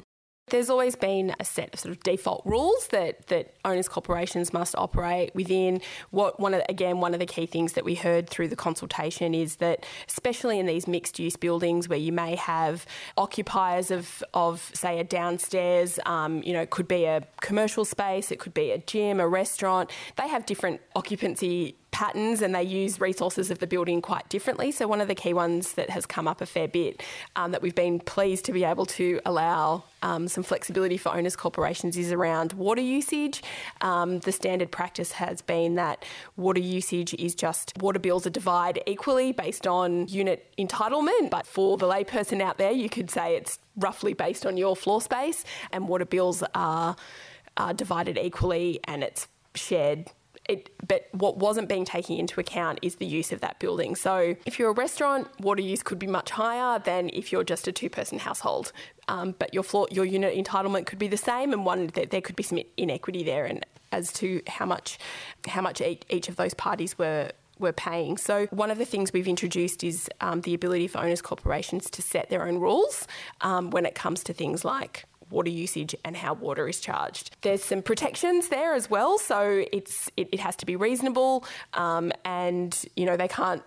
There's 0.49 0.69
always 0.69 0.95
been 0.95 1.35
a 1.41 1.45
set 1.45 1.73
of 1.73 1.81
sort 1.81 1.93
of 1.93 2.03
default 2.03 2.43
rules 2.45 2.89
that, 2.89 3.29
that 3.29 3.55
owners 3.65 3.89
corporations 3.89 4.53
must 4.53 4.75
operate 4.77 5.35
within. 5.35 5.81
What 6.11 6.39
one 6.39 6.53
of 6.53 6.63
again 6.69 7.01
one 7.01 7.15
of 7.15 7.21
the 7.21 7.27
key 7.27 7.47
things 7.47 7.73
that 7.73 7.85
we 7.85 7.95
heard 7.95 8.29
through 8.29 8.49
the 8.49 8.57
consultation 8.57 9.35
is 9.35 9.57
that 9.57 9.87
especially 10.07 10.59
in 10.59 10.67
these 10.67 10.87
mixed 10.87 11.19
use 11.19 11.37
buildings 11.37 11.89
where 11.89 11.99
you 11.99 12.13
may 12.13 12.37
have 12.37 12.85
occupiers 13.17 13.91
of 13.91 14.23
of 14.35 14.71
say 14.75 15.01
a 15.01 15.05
downstairs, 15.05 15.99
um, 16.05 16.43
you 16.43 16.53
know, 16.53 16.61
it 16.61 16.71
could 16.71 16.89
be 16.89 17.07
a 17.07 17.23
commercial 17.41 17.87
space, 17.87 18.31
it 18.31 18.39
could 18.39 18.55
be 18.55 18.71
a 18.71 18.79
gym, 18.79 19.21
a 19.21 19.29
restaurant. 19.29 19.91
They 20.17 20.29
have 20.29 20.45
different 20.45 20.83
occupancy 20.95 21.77
patterns 21.95 22.43
and 22.43 22.53
they 22.53 22.63
use 22.65 23.01
resources 23.01 23.53
of 23.53 23.61
the 23.61 23.69
building 23.69 24.03
quite 24.03 24.29
differently. 24.29 24.73
So, 24.73 24.89
one 24.89 25.01
of 25.01 25.07
the 25.07 25.15
key 25.15 25.33
ones 25.33 25.75
that 25.75 25.91
has 25.91 26.05
come 26.05 26.27
up 26.27 26.41
a 26.41 26.47
fair 26.47 26.67
bit 26.67 27.03
um, 27.37 27.53
that 27.53 27.63
we've 27.63 27.75
been 27.75 28.01
pleased 28.01 28.45
to 28.47 28.53
be 28.53 28.65
able 28.65 28.85
to 28.87 29.21
allow 29.25 29.85
um, 30.03 30.27
some 30.27 30.43
flexibility 30.43 30.97
for 30.97 31.15
owners 31.15 31.37
corporations 31.37 31.97
is 31.97 32.11
around 32.11 32.53
water 32.55 32.81
usage. 32.81 33.45
Um, 33.81 34.19
the 34.19 34.33
standard 34.33 34.73
practice 34.73 35.13
has 35.13 35.41
been 35.41 35.77
that 35.77 36.05
water 36.37 36.61
usage 36.61 37.15
is 37.15 37.37
just 37.37 37.73
water 37.79 38.01
bills 38.01 38.27
are 38.27 38.31
divided 38.31 38.83
equally 38.91 39.31
based 39.31 39.65
on 39.65 40.09
unit 40.09 40.53
entitlement, 40.59 41.31
but 41.31 41.47
for 41.47 41.79
the 41.79 41.87
layperson 41.87 42.43
out 42.43 42.59
there, 42.59 42.73
you 42.73 42.89
could 42.89 43.09
say 43.09 43.37
it's 43.37 43.61
roughly 43.77 44.15
based 44.15 44.45
on 44.45 44.57
your 44.57 44.75
floor 44.75 45.01
space, 45.01 45.45
and 45.71 45.87
water 45.87 46.05
bills 46.05 46.43
are, 46.57 46.97
are 47.57 47.73
divided 47.73 48.19
equally 48.19 48.81
and 48.85 49.05
it's 49.05 49.29
shared 49.55 50.11
it, 50.49 50.71
but 50.87 51.09
what 51.13 51.39
wasn't 51.39 51.69
being 51.69 51.85
taken 51.85 52.17
into 52.17 52.41
account 52.41 52.79
is 52.83 52.97
the 52.97 53.07
use 53.07 53.33
of 53.33 53.41
that 53.41 53.59
building. 53.59 53.95
So 53.97 54.37
if 54.45 54.59
you're 54.59 54.71
a 54.71 54.75
restaurant, 54.75 55.29
water 55.41 55.63
use 55.63 55.83
could 55.83 55.99
be 55.99 56.07
much 56.07 56.31
higher 56.31 56.79
than 56.79 57.11
if 57.13 57.33
you're 57.33 57.45
just 57.45 57.67
a 57.67 57.73
two-person 57.73 58.19
household. 58.19 58.73
Um, 59.09 59.35
but 59.39 59.55
your 59.55 59.63
floor, 59.63 59.89
your 59.91 60.05
unit 60.05 60.37
entitlement 60.37 60.87
could 60.87 60.99
be 60.99 61.09
the 61.09 61.17
same, 61.17 61.53
and 61.53 61.65
one 61.65 61.89
there, 61.89 62.07
there 62.07 62.21
could 62.21 62.37
be 62.37 62.43
some 62.43 62.59
inequity 62.77 63.23
there, 63.23 63.45
and 63.45 63.65
as 63.93 64.13
to 64.15 64.43
how 64.49 64.67
much 64.67 64.99
how 65.47 65.61
much 65.61 65.81
each, 65.81 66.29
of 66.29 66.37
those 66.37 66.55
parties 66.55 66.99
were 66.99 67.31
were 67.59 67.73
paying. 67.73 68.17
So, 68.17 68.47
one 68.47 68.71
of 68.71 68.79
the 68.79 68.85
things 68.85 69.13
we've 69.13 69.29
introduced 69.29 69.85
is 69.85 70.09
um, 70.21 70.41
the 70.41 70.55
ability 70.55 70.89
for 70.89 70.99
owners 70.99 71.23
corporations 71.23 71.91
to 71.91 72.03
set 72.03 72.29
their 72.31 72.47
own 72.47 72.59
rules 72.59 73.07
um, 73.43 73.71
when 73.71 73.87
it 73.87 73.95
comes 73.95 74.25
to 74.25 74.33
things 74.33 74.65
like 74.65 75.05
water 75.35 75.51
usage 75.51 75.95
and 76.05 76.17
how 76.17 76.35
water 76.35 76.69
is 76.69 76.81
charged. 76.81 77.37
There's 77.43 77.63
some 77.63 77.83
protections 77.83 78.49
there 78.49 78.73
as 78.75 78.89
well, 78.89 79.19
so 79.19 79.65
it's 79.73 80.11
it, 80.17 80.29
it 80.33 80.41
has 80.41 80.57
to 80.57 80.67
be 80.67 80.77
reasonable, 80.77 81.45
um, 81.75 82.13
and 82.25 82.73
you 82.97 83.05
know 83.05 83.17
they 83.17 83.29
can't 83.29 83.63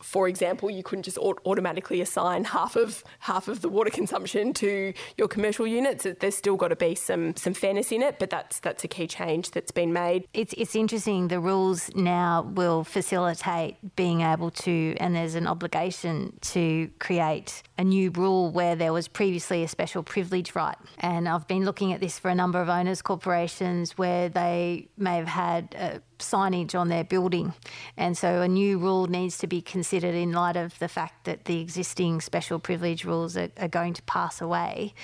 for 0.00 0.28
example, 0.28 0.70
you 0.70 0.82
couldn't 0.82 1.04
just 1.04 1.18
automatically 1.18 2.00
assign 2.00 2.44
half 2.44 2.76
of 2.76 3.02
half 3.20 3.48
of 3.48 3.60
the 3.60 3.68
water 3.68 3.90
consumption 3.90 4.52
to 4.54 4.92
your 5.16 5.28
commercial 5.28 5.66
units. 5.66 6.06
There's 6.20 6.36
still 6.36 6.56
got 6.56 6.68
to 6.68 6.76
be 6.76 6.94
some 6.94 7.36
some 7.36 7.54
fairness 7.54 7.92
in 7.92 8.02
it, 8.02 8.18
but 8.18 8.30
that's 8.30 8.60
that's 8.60 8.84
a 8.84 8.88
key 8.88 9.06
change 9.06 9.50
that's 9.50 9.70
been 9.70 9.92
made. 9.92 10.26
It's 10.32 10.54
it's 10.56 10.76
interesting. 10.76 11.28
The 11.28 11.40
rules 11.40 11.90
now 11.94 12.42
will 12.42 12.84
facilitate 12.84 13.96
being 13.96 14.20
able 14.20 14.50
to, 14.50 14.94
and 14.98 15.14
there's 15.14 15.34
an 15.34 15.46
obligation 15.46 16.38
to 16.40 16.90
create 16.98 17.62
a 17.76 17.84
new 17.84 18.10
rule 18.10 18.50
where 18.50 18.76
there 18.76 18.92
was 18.92 19.08
previously 19.08 19.62
a 19.62 19.68
special 19.68 20.02
privilege 20.02 20.54
right. 20.54 20.76
And 20.98 21.28
I've 21.28 21.46
been 21.48 21.64
looking 21.64 21.92
at 21.92 22.00
this 22.00 22.18
for 22.18 22.28
a 22.28 22.34
number 22.34 22.60
of 22.60 22.68
owners 22.68 23.02
corporations 23.02 23.96
where 23.98 24.28
they 24.28 24.88
may 24.96 25.16
have 25.16 25.28
had 25.28 25.76
uh, 25.78 25.98
signage 26.18 26.74
on 26.74 26.88
their 26.88 27.04
building. 27.04 27.54
And 27.96 28.16
so 28.16 28.42
a 28.42 28.48
new 28.48 28.78
rule 28.78 29.06
needs 29.06 29.38
to 29.38 29.46
be 29.46 29.60
considered 29.60 30.14
in 30.14 30.32
light 30.32 30.56
of 30.56 30.78
the 30.78 30.88
fact 30.88 31.24
that 31.24 31.44
the 31.44 31.60
existing 31.60 32.20
special 32.20 32.58
privilege 32.58 33.04
rules 33.04 33.36
are, 33.36 33.50
are 33.58 33.68
going 33.68 33.94
to 33.94 34.02
pass 34.02 34.40
away 34.40 34.94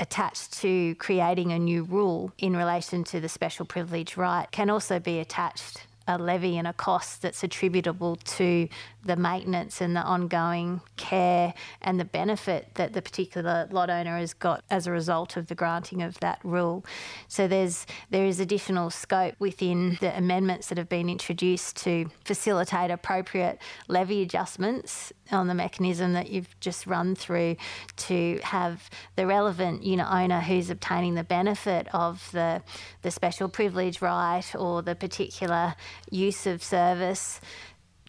attached 0.00 0.52
to 0.54 0.94
creating 0.96 1.52
a 1.52 1.58
new 1.58 1.84
rule 1.84 2.32
in 2.38 2.56
relation 2.56 3.04
to 3.04 3.20
the 3.20 3.28
special 3.28 3.64
privilege 3.64 4.16
right 4.16 4.50
can 4.50 4.68
also 4.68 4.98
be 4.98 5.20
attached 5.20 5.86
a 6.08 6.18
levy 6.18 6.58
and 6.58 6.66
a 6.66 6.72
cost 6.72 7.22
that's 7.22 7.44
attributable 7.44 8.16
to 8.16 8.68
the 9.04 9.16
maintenance 9.16 9.80
and 9.80 9.96
the 9.96 10.00
ongoing 10.00 10.80
care 10.96 11.54
and 11.80 11.98
the 11.98 12.04
benefit 12.04 12.68
that 12.74 12.92
the 12.92 13.02
particular 13.02 13.68
lot 13.70 13.90
owner 13.90 14.18
has 14.18 14.34
got 14.34 14.64
as 14.70 14.86
a 14.86 14.92
result 14.92 15.36
of 15.36 15.48
the 15.48 15.54
granting 15.54 16.02
of 16.02 16.18
that 16.20 16.38
rule. 16.44 16.84
So 17.28 17.48
there's 17.48 17.86
there 18.10 18.26
is 18.26 18.40
additional 18.40 18.90
scope 18.90 19.34
within 19.38 19.98
the 20.00 20.16
amendments 20.16 20.68
that 20.68 20.78
have 20.78 20.88
been 20.88 21.08
introduced 21.08 21.76
to 21.84 22.06
facilitate 22.24 22.90
appropriate 22.90 23.58
levy 23.88 24.22
adjustments 24.22 25.12
on 25.30 25.48
the 25.48 25.54
mechanism 25.54 26.12
that 26.12 26.30
you've 26.30 26.58
just 26.60 26.86
run 26.86 27.14
through 27.14 27.56
to 27.96 28.38
have 28.42 28.88
the 29.16 29.26
relevant 29.26 29.82
unit 29.82 30.06
owner 30.10 30.40
who's 30.40 30.70
obtaining 30.70 31.14
the 31.14 31.24
benefit 31.24 31.88
of 31.92 32.28
the 32.32 32.62
the 33.02 33.10
special 33.10 33.48
privilege 33.48 34.00
right 34.00 34.54
or 34.54 34.82
the 34.82 34.94
particular 34.94 35.74
use 36.10 36.46
of 36.46 36.62
service 36.62 37.40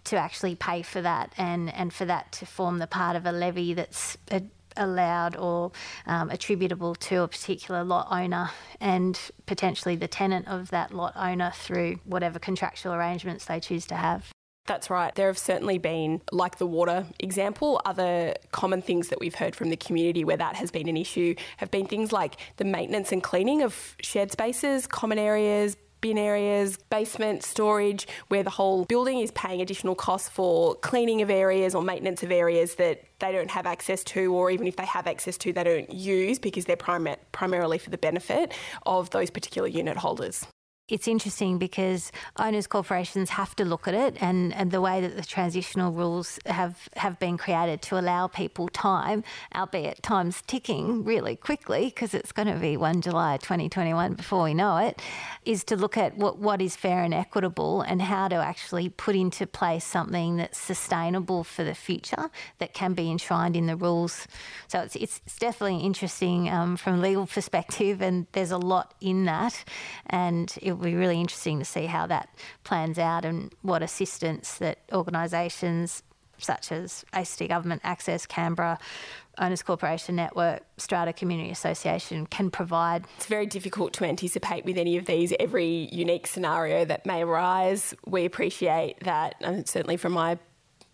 to 0.05 0.17
actually 0.17 0.55
pay 0.55 0.81
for 0.81 1.01
that 1.01 1.33
and, 1.37 1.73
and 1.73 1.93
for 1.93 2.05
that 2.05 2.31
to 2.33 2.45
form 2.45 2.79
the 2.79 2.87
part 2.87 3.15
of 3.15 3.25
a 3.25 3.31
levy 3.31 3.73
that's 3.73 4.17
a, 4.31 4.43
allowed 4.77 5.35
or 5.35 5.71
um, 6.05 6.29
attributable 6.29 6.95
to 6.95 7.21
a 7.21 7.27
particular 7.27 7.83
lot 7.83 8.07
owner 8.09 8.49
and 8.79 9.19
potentially 9.45 9.95
the 9.95 10.07
tenant 10.07 10.47
of 10.47 10.69
that 10.71 10.93
lot 10.93 11.13
owner 11.15 11.51
through 11.55 11.99
whatever 12.05 12.39
contractual 12.39 12.93
arrangements 12.93 13.45
they 13.45 13.59
choose 13.59 13.85
to 13.85 13.95
have. 13.95 14.31
That's 14.65 14.89
right. 14.89 15.13
There 15.13 15.27
have 15.27 15.37
certainly 15.37 15.77
been, 15.77 16.21
like 16.31 16.57
the 16.57 16.65
water 16.65 17.05
example, 17.19 17.81
other 17.83 18.33
common 18.51 18.81
things 18.81 19.09
that 19.09 19.19
we've 19.19 19.35
heard 19.35 19.57
from 19.57 19.69
the 19.69 19.75
community 19.75 20.23
where 20.23 20.37
that 20.37 20.55
has 20.55 20.71
been 20.71 20.87
an 20.87 20.95
issue 20.95 21.35
have 21.57 21.69
been 21.69 21.85
things 21.85 22.13
like 22.13 22.37
the 22.55 22.63
maintenance 22.63 23.11
and 23.11 23.21
cleaning 23.21 23.61
of 23.61 23.97
shared 24.01 24.31
spaces, 24.31 24.87
common 24.87 25.19
areas, 25.19 25.75
bin 26.03 26.17
areas, 26.17 26.77
basement, 26.89 27.43
storage, 27.43 28.07
where 28.27 28.43
the 28.43 28.49
whole 28.49 28.83
building 28.83 29.19
is 29.19 29.31
paying 29.31 29.61
additional 29.61 29.95
costs 29.95 30.27
for 30.27 30.75
cleaning 30.75 31.21
of 31.21 31.29
areas 31.29 31.73
or 31.73 31.81
maintenance 31.81 32.21
of 32.21 32.31
areas 32.31 32.75
that 32.75 33.05
they 33.19 33.31
don't 33.31 33.49
have 33.49 33.65
access 33.65 34.03
to, 34.03 34.33
or 34.33 34.51
even 34.51 34.67
if 34.67 34.75
they 34.75 34.85
have 34.85 35.07
access 35.07 35.37
to, 35.37 35.53
they 35.53 35.63
don't 35.63 35.93
use 35.93 36.37
because 36.37 36.65
they're 36.65 36.75
prim- 36.75 37.15
primarily 37.31 37.77
for 37.77 37.89
the 37.89 37.97
benefit 37.97 38.53
of 38.85 39.09
those 39.11 39.29
particular 39.29 39.69
unit 39.69 39.95
holders 39.95 40.45
it's 40.89 41.07
interesting 41.07 41.57
because 41.57 42.11
owners 42.37 42.67
corporations 42.67 43.29
have 43.29 43.55
to 43.55 43.63
look 43.63 43.87
at 43.87 43.93
it 43.93 44.17
and, 44.21 44.53
and 44.53 44.69
the 44.71 44.81
way 44.81 44.99
that 44.99 45.15
the 45.15 45.23
transitional 45.23 45.93
rules 45.93 46.39
have, 46.45 46.89
have 46.97 47.17
been 47.19 47.37
created 47.37 47.81
to 47.81 47.97
allow 47.97 48.27
people 48.27 48.67
time, 48.67 49.23
albeit 49.55 50.03
time's 50.03 50.41
ticking 50.41 51.05
really 51.05 51.37
quickly 51.37 51.85
because 51.85 52.13
it's 52.13 52.33
going 52.33 52.49
to 52.49 52.59
be 52.59 52.75
1 52.75 53.01
July 53.01 53.37
2021 53.37 54.13
before 54.15 54.43
we 54.43 54.53
know 54.53 54.75
it, 54.77 55.01
is 55.45 55.63
to 55.63 55.77
look 55.77 55.95
at 55.95 56.17
what, 56.17 56.37
what 56.37 56.61
is 56.61 56.75
fair 56.75 57.01
and 57.01 57.13
equitable 57.13 57.81
and 57.81 58.01
how 58.01 58.27
to 58.27 58.35
actually 58.35 58.89
put 58.89 59.15
into 59.15 59.47
place 59.47 59.85
something 59.85 60.35
that's 60.35 60.59
sustainable 60.59 61.45
for 61.45 61.63
the 61.63 61.75
future 61.75 62.29
that 62.57 62.73
can 62.73 62.93
be 62.93 63.09
enshrined 63.09 63.55
in 63.55 63.67
the 63.67 63.77
rules. 63.77 64.27
So 64.67 64.81
it's, 64.81 64.97
it's, 64.97 65.21
it's 65.25 65.37
definitely 65.37 65.77
interesting 65.77 66.49
um, 66.49 66.75
from 66.75 66.95
a 66.95 67.01
legal 67.01 67.25
perspective 67.33 68.01
and 68.01 68.27
there's 68.33 68.51
a 68.51 68.57
lot 68.57 68.93
in 68.99 69.23
that 69.25 69.63
and 70.07 70.53
it 70.61 70.72
be 70.75 70.95
really 70.95 71.19
interesting 71.19 71.59
to 71.59 71.65
see 71.65 71.85
how 71.85 72.07
that 72.07 72.29
plans 72.63 72.97
out 72.99 73.25
and 73.25 73.53
what 73.61 73.83
assistance 73.83 74.57
that 74.59 74.79
organisations 74.91 76.03
such 76.37 76.71
as 76.71 77.05
ACT 77.13 77.47
Government 77.47 77.81
Access 77.83 78.25
Canberra, 78.25 78.77
Owners 79.37 79.63
Corporation 79.63 80.15
Network, 80.15 80.63
Strata 80.77 81.13
Community 81.13 81.49
Association 81.49 82.25
can 82.25 82.51
provide. 82.51 83.05
It's 83.17 83.25
very 83.25 83.45
difficult 83.45 83.93
to 83.93 84.05
anticipate 84.05 84.65
with 84.65 84.77
any 84.77 84.97
of 84.97 85.05
these 85.05 85.33
every 85.39 85.89
unique 85.91 86.27
scenario 86.27 86.85
that 86.85 87.05
may 87.05 87.23
arise. 87.23 87.93
We 88.05 88.25
appreciate 88.25 88.99
that, 89.01 89.35
and 89.41 89.67
certainly 89.67 89.97
from 89.97 90.13
my 90.13 90.37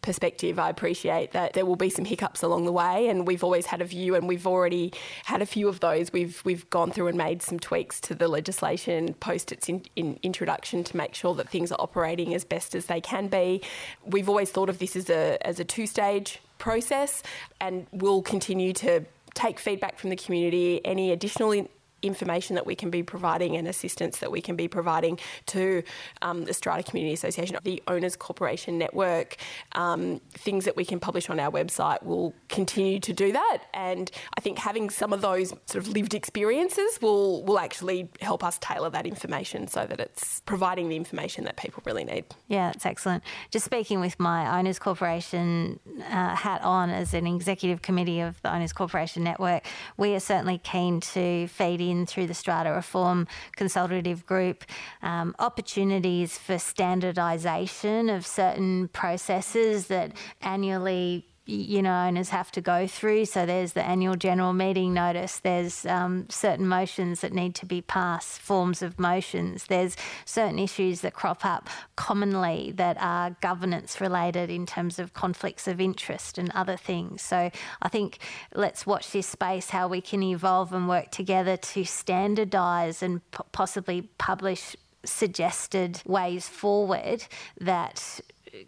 perspective, 0.01 0.59
I 0.59 0.69
appreciate 0.69 1.31
that 1.33 1.53
there 1.53 1.65
will 1.65 1.75
be 1.75 1.89
some 1.89 2.05
hiccups 2.05 2.43
along 2.43 2.65
the 2.65 2.71
way, 2.71 3.07
and 3.07 3.27
we've 3.27 3.43
always 3.43 3.65
had 3.65 3.81
a 3.81 3.85
view, 3.85 4.15
and 4.15 4.27
we've 4.27 4.47
already 4.47 4.93
had 5.25 5.41
a 5.41 5.45
few 5.45 5.67
of 5.67 5.79
those. 5.79 6.13
We've 6.13 6.41
we've 6.45 6.69
gone 6.69 6.91
through 6.91 7.07
and 7.07 7.17
made 7.17 7.41
some 7.41 7.59
tweaks 7.59 7.99
to 8.01 8.15
the 8.15 8.27
legislation 8.27 9.13
post 9.15 9.51
its 9.51 9.69
in, 9.69 9.83
in 9.95 10.19
introduction 10.23 10.83
to 10.85 10.97
make 10.97 11.15
sure 11.15 11.35
that 11.35 11.49
things 11.49 11.71
are 11.71 11.79
operating 11.79 12.33
as 12.33 12.43
best 12.43 12.75
as 12.75 12.85
they 12.85 13.01
can 13.01 13.27
be. 13.27 13.61
We've 14.05 14.29
always 14.29 14.51
thought 14.51 14.69
of 14.69 14.79
this 14.79 14.95
as 14.95 15.09
a 15.09 15.37
as 15.45 15.59
a 15.59 15.63
two 15.63 15.87
stage 15.87 16.39
process, 16.57 17.23
and 17.59 17.87
we'll 17.91 18.21
continue 18.21 18.73
to 18.73 19.05
take 19.33 19.59
feedback 19.59 19.97
from 19.99 20.09
the 20.09 20.15
community. 20.15 20.85
Any 20.85 21.11
additional 21.11 21.53
information 22.01 22.55
that 22.55 22.65
we 22.65 22.75
can 22.75 22.89
be 22.89 23.03
providing 23.03 23.55
and 23.55 23.67
assistance 23.67 24.19
that 24.19 24.31
we 24.31 24.41
can 24.41 24.55
be 24.55 24.67
providing 24.67 25.19
to 25.47 25.83
um, 26.21 26.45
the 26.45 26.53
Strata 26.53 26.83
Community 26.83 27.13
Association, 27.13 27.57
the 27.63 27.81
Owners 27.87 28.15
Corporation 28.15 28.77
Network, 28.77 29.37
um, 29.73 30.21
things 30.31 30.65
that 30.65 30.75
we 30.75 30.85
can 30.85 30.99
publish 30.99 31.29
on 31.29 31.39
our 31.39 31.51
website 31.51 32.03
will 32.03 32.33
continue 32.47 32.99
to 32.99 33.13
do 33.13 33.31
that. 33.31 33.59
And 33.73 34.11
I 34.37 34.41
think 34.41 34.57
having 34.57 34.89
some 34.89 35.13
of 35.13 35.21
those 35.21 35.49
sort 35.65 35.83
of 35.83 35.87
lived 35.87 36.13
experiences 36.13 36.99
will, 37.01 37.43
will 37.43 37.59
actually 37.59 38.09
help 38.21 38.43
us 38.43 38.57
tailor 38.59 38.89
that 38.91 39.05
information 39.05 39.67
so 39.67 39.85
that 39.85 39.99
it's 39.99 40.41
providing 40.45 40.89
the 40.89 40.95
information 40.95 41.45
that 41.45 41.57
people 41.57 41.81
really 41.85 42.03
need. 42.03 42.25
Yeah, 42.47 42.71
that's 42.71 42.85
excellent. 42.85 43.23
Just 43.51 43.65
speaking 43.65 43.99
with 43.99 44.19
my 44.19 44.59
Owners 44.59 44.79
Corporation 44.79 45.79
uh, 46.09 46.35
hat 46.35 46.61
on 46.63 46.89
as 46.89 47.13
an 47.13 47.27
executive 47.27 47.81
committee 47.81 48.21
of 48.21 48.41
the 48.41 48.53
Owners 48.53 48.73
Corporation 48.73 49.23
Network, 49.23 49.65
we 49.97 50.13
are 50.13 50.19
certainly 50.19 50.57
keen 50.59 50.99
to 51.01 51.47
feed 51.47 51.81
through 52.05 52.27
the 52.27 52.33
Strata 52.33 52.71
Reform 52.71 53.27
Consultative 53.55 54.25
Group 54.25 54.63
um, 55.01 55.35
opportunities 55.39 56.37
for 56.37 56.55
standardisation 56.55 58.15
of 58.15 58.25
certain 58.25 58.87
processes 58.89 59.87
that 59.87 60.13
annually 60.41 61.25
you 61.49 61.81
know, 61.81 62.05
owners 62.05 62.29
have 62.29 62.51
to 62.51 62.61
go 62.61 62.85
through. 62.85 63.25
So 63.25 63.45
there's 63.45 63.73
the 63.73 63.83
annual 63.83 64.15
general 64.15 64.53
meeting 64.53 64.93
notice. 64.93 65.39
There's 65.39 65.85
um, 65.85 66.29
certain 66.29 66.67
motions 66.67 67.21
that 67.21 67.33
need 67.33 67.55
to 67.55 67.65
be 67.65 67.81
passed, 67.81 68.39
forms 68.39 68.81
of 68.81 68.99
motions. 68.99 69.65
There's 69.65 69.97
certain 70.25 70.59
issues 70.59 71.01
that 71.01 71.13
crop 71.13 71.43
up 71.45 71.69
commonly 71.95 72.71
that 72.75 72.97
are 72.99 73.35
governance 73.41 73.99
related 73.99 74.49
in 74.49 74.65
terms 74.65 74.99
of 74.99 75.13
conflicts 75.13 75.67
of 75.67 75.81
interest 75.81 76.37
and 76.37 76.51
other 76.51 76.77
things. 76.77 77.21
So 77.23 77.49
I 77.81 77.89
think 77.89 78.19
let's 78.53 78.85
watch 78.85 79.11
this 79.11 79.27
space 79.27 79.71
how 79.71 79.87
we 79.87 80.01
can 80.01 80.21
evolve 80.21 80.71
and 80.71 80.87
work 80.87 81.09
together 81.09 81.57
to 81.57 81.81
standardise 81.81 83.01
and 83.01 83.21
possibly 83.51 84.03
publish 84.19 84.75
suggested 85.05 86.01
ways 86.05 86.47
forward 86.47 87.25
that 87.59 88.19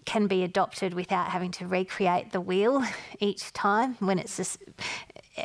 can 0.06 0.28
be 0.28 0.44
adopted 0.44 0.94
without 0.94 1.28
having 1.28 1.52
to 1.52 1.68
recreate 1.68 2.32
the 2.32 2.42
wheel 2.42 2.84
each 3.20 3.52
time 3.54 3.96
when 4.00 4.20
it's 4.20 4.38
just 4.38 4.60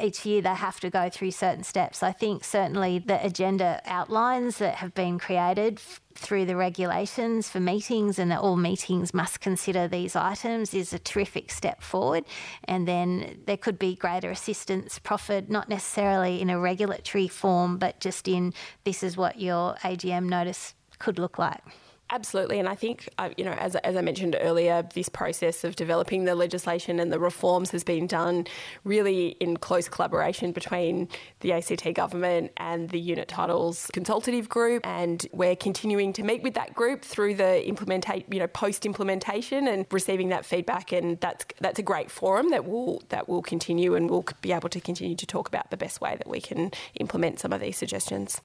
each 0.02 0.26
year 0.26 0.42
they 0.42 0.54
have 0.54 0.80
to 0.80 0.90
go 0.90 1.08
through 1.08 1.30
certain 1.30 1.62
steps. 1.62 2.02
I 2.02 2.12
think 2.12 2.44
certainly 2.44 2.98
the 2.98 3.24
agenda 3.24 3.80
outlines 3.86 4.58
that 4.58 4.76
have 4.76 4.94
been 4.94 5.18
created 5.18 5.78
f- 5.78 6.00
through 6.14 6.46
the 6.46 6.56
regulations 6.56 7.48
for 7.48 7.60
meetings 7.60 8.18
and 8.18 8.30
that 8.30 8.40
all 8.40 8.56
meetings 8.56 9.14
must 9.14 9.40
consider 9.40 9.86
these 9.86 10.16
items 10.16 10.74
is 10.74 10.92
a 10.92 10.98
terrific 10.98 11.50
step 11.50 11.82
forward. 11.82 12.24
And 12.64 12.88
then 12.88 13.42
there 13.46 13.56
could 13.56 13.78
be 13.78 13.94
greater 13.94 14.30
assistance 14.30 14.98
proffered, 14.98 15.50
not 15.50 15.68
necessarily 15.68 16.40
in 16.40 16.50
a 16.50 16.58
regulatory 16.58 17.28
form, 17.28 17.78
but 17.78 18.00
just 18.00 18.26
in 18.26 18.54
this 18.84 19.02
is 19.02 19.16
what 19.16 19.40
your 19.40 19.74
AGM 19.82 20.24
notice 20.24 20.74
could 20.98 21.18
look 21.18 21.38
like. 21.38 21.62
Absolutely, 22.10 22.60
and 22.60 22.68
I 22.68 22.76
think 22.76 23.08
uh, 23.18 23.30
you 23.36 23.44
know, 23.44 23.52
as, 23.52 23.74
as 23.76 23.96
I 23.96 24.00
mentioned 24.00 24.36
earlier, 24.40 24.86
this 24.94 25.08
process 25.08 25.64
of 25.64 25.74
developing 25.74 26.24
the 26.24 26.36
legislation 26.36 27.00
and 27.00 27.12
the 27.12 27.18
reforms 27.18 27.72
has 27.72 27.82
been 27.82 28.06
done 28.06 28.46
really 28.84 29.30
in 29.40 29.56
close 29.56 29.88
collaboration 29.88 30.52
between 30.52 31.08
the 31.40 31.52
ACT 31.52 31.94
government 31.94 32.52
and 32.58 32.90
the 32.90 33.00
unit 33.00 33.26
titles 33.26 33.90
consultative 33.92 34.48
group, 34.48 34.86
and 34.86 35.26
we're 35.32 35.56
continuing 35.56 36.12
to 36.12 36.22
meet 36.22 36.44
with 36.44 36.54
that 36.54 36.76
group 36.76 37.02
through 37.02 37.34
the 37.34 37.64
implementate, 37.66 38.32
you 38.32 38.38
know, 38.38 38.46
post 38.46 38.86
implementation 38.86 39.66
and 39.66 39.84
receiving 39.90 40.28
that 40.28 40.44
feedback, 40.44 40.92
and 40.92 41.20
that's 41.20 41.44
that's 41.60 41.80
a 41.80 41.82
great 41.82 42.08
forum 42.08 42.50
that 42.50 42.66
will 42.66 43.02
that 43.08 43.28
will 43.28 43.42
continue, 43.42 43.96
and 43.96 44.08
we'll 44.08 44.24
be 44.42 44.52
able 44.52 44.68
to 44.68 44.80
continue 44.80 45.16
to 45.16 45.26
talk 45.26 45.48
about 45.48 45.72
the 45.72 45.76
best 45.76 46.00
way 46.00 46.14
that 46.16 46.28
we 46.28 46.40
can 46.40 46.70
implement 47.00 47.40
some 47.40 47.52
of 47.52 47.60
these 47.60 47.76
suggestions. 47.76 48.40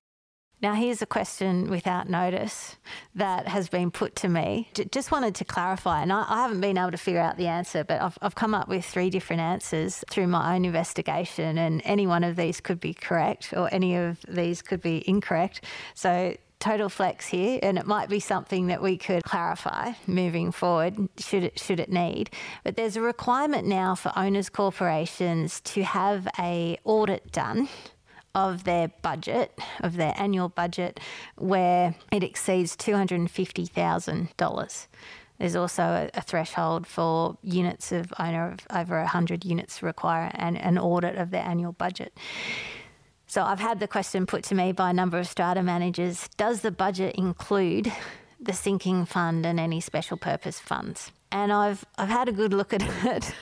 Now, 0.62 0.76
here's 0.76 1.02
a 1.02 1.08
question 1.08 1.72
without 1.72 2.08
notice 2.08 2.76
that 3.16 3.48
has 3.48 3.68
been 3.68 3.90
put 3.90 4.16
to 4.18 4.30
me. 4.30 4.70
Just 4.92 5.12
wanted 5.12 5.34
to 5.36 5.46
clarify, 5.46 6.04
and 6.04 6.14
I, 6.14 6.24
haven't 6.44 6.62
been 6.62 6.78
able 6.78 6.92
to 6.92 6.98
figure 6.98 7.20
out 7.20 7.38
the 7.38 7.48
answer, 7.48 7.84
but 7.84 8.00
I've, 8.00 8.18
I've 8.22 8.36
come 8.36 8.54
up 8.54 8.68
with 8.68 8.86
three 8.86 9.10
different 9.10 9.42
answers 9.42 10.04
through 10.12 10.28
my 10.28 10.56
own 10.56 10.64
investigation, 10.64 11.58
and 11.58 11.82
any 11.84 12.06
one 12.06 12.24
of 12.24 12.36
these 12.36 12.62
could 12.62 12.80
be 12.80 12.94
correct 12.94 13.54
or 13.58 13.74
any 13.74 13.96
of 13.96 14.20
these 14.28 14.62
could 14.62 14.82
be 14.82 15.04
incorrect. 15.10 15.66
So, 15.96 16.38
total 16.60 16.90
flex 16.90 17.26
here, 17.26 17.60
and 17.64 17.80
it 17.80 17.88
might 17.88 18.08
be 18.08 18.20
something 18.20 18.68
that 18.68 18.84
we 18.84 18.96
could 18.96 19.24
clarify 19.24 19.94
moving 20.06 20.52
forward, 20.52 20.96
should 21.18 21.44
it 21.44 21.60
should 21.60 21.80
it 21.80 21.92
need. 21.92 22.30
But 22.64 22.76
there's 22.76 22.96
a 22.96 23.02
requirement 23.02 23.68
now 23.68 23.96
for 23.96 24.12
owners 24.16 24.48
corporations 24.50 25.60
to 25.62 25.82
have 25.84 26.28
a 26.38 26.78
audit 26.84 27.32
done 27.32 27.68
of 28.34 28.64
their 28.64 28.88
budget, 29.02 29.60
of 29.82 29.98
their 29.98 30.14
annual 30.18 30.50
budget, 30.50 31.00
where 31.36 31.96
it 32.12 32.24
exceeds 32.24 32.76
$250,000. 32.78 34.88
There's 35.38 35.56
also 35.56 36.10
a, 36.14 36.22
threshold 36.22 36.86
for 36.86 37.38
units 37.42 37.92
of 37.92 38.14
owner 38.20 38.52
of 38.52 38.60
over 38.70 39.00
100 39.00 39.44
units 39.44 39.82
require 39.82 40.30
an, 40.36 40.56
an 40.56 40.78
audit 40.78 41.16
of 41.16 41.32
their 41.32 41.44
annual 41.44 41.72
budget. 41.72 42.16
So 43.26 43.44
I've 43.44 43.60
had 43.60 43.80
the 43.80 43.88
question 43.88 44.28
put 44.28 44.44
to 44.46 44.56
me 44.56 44.72
by 44.72 44.92
a 44.92 44.94
number 44.94 45.18
of 45.18 45.28
strata 45.28 45.64
managers 45.64 46.30
Does 46.38 46.62
the 46.62 46.72
budget 46.72 47.16
include 47.16 47.92
the 48.40 48.54
sinking 48.54 49.06
fund 49.06 49.46
and 49.46 49.60
any 49.60 49.82
special 49.82 50.18
purpose 50.18 50.60
funds? 50.60 51.12
And 51.32 51.52
I've 51.52 51.86
I've 51.98 52.10
had 52.10 52.28
a 52.28 52.32
good 52.32 52.54
look 52.54 52.74
at 52.74 52.82
it, 53.06 53.34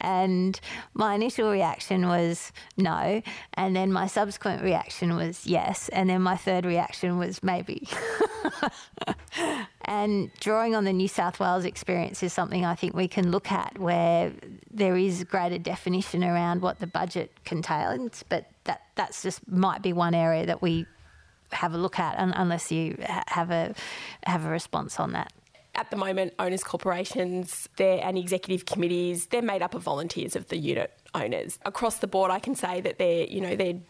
and 0.00 0.60
my 0.94 1.14
initial 1.14 1.50
reaction 1.50 2.08
was 2.08 2.52
no, 2.76 3.22
and 3.54 3.74
then 3.74 3.92
my 3.92 4.06
subsequent 4.06 4.62
reaction 4.62 5.16
was 5.16 5.46
yes, 5.46 5.88
and 5.90 6.10
then 6.10 6.22
my 6.22 6.36
third 6.36 6.64
reaction 6.64 7.18
was 7.18 7.42
maybe. 7.42 7.88
and 9.84 10.30
drawing 10.40 10.74
on 10.74 10.84
the 10.84 10.92
New 10.92 11.08
South 11.08 11.40
Wales 11.40 11.64
experience 11.64 12.22
is 12.22 12.32
something 12.32 12.64
I 12.64 12.74
think 12.74 12.94
we 12.94 13.08
can 13.08 13.30
look 13.30 13.50
at 13.50 13.78
where 13.78 14.32
there 14.70 14.96
is 14.96 15.24
greater 15.24 15.58
definition 15.58 16.22
around 16.22 16.62
what 16.62 16.78
the 16.78 16.86
budget 16.86 17.32
contains, 17.44 18.24
but 18.28 18.46
that 18.64 18.82
that's 18.94 19.22
just 19.22 19.46
might 19.48 19.82
be 19.82 19.92
one 19.92 20.14
area 20.14 20.46
that 20.46 20.60
we 20.60 20.86
have 21.52 21.74
a 21.74 21.78
look 21.78 21.98
at, 21.98 22.14
unless 22.18 22.70
you 22.70 22.96
have 23.26 23.50
a 23.50 23.74
have 24.24 24.44
a 24.44 24.48
response 24.48 25.00
on 25.00 25.12
that 25.12 25.32
at 25.74 25.90
the 25.90 25.96
moment, 25.96 26.34
owners 26.38 26.64
corporations 26.64 27.68
and 27.78 28.18
executive 28.18 28.66
committees, 28.66 29.26
they're 29.26 29.42
made 29.42 29.62
up 29.62 29.74
of 29.74 29.82
volunteers 29.82 30.36
of 30.36 30.48
the 30.48 30.56
unit 30.56 30.92
owners. 31.14 31.58
Across 31.64 31.98
the 31.98 32.06
board, 32.06 32.30
I 32.30 32.38
can 32.38 32.54
say 32.54 32.80
that 32.80 32.98
they're, 32.98 33.26
you 33.26 33.40
know, 33.40 33.56
they're 33.56 33.80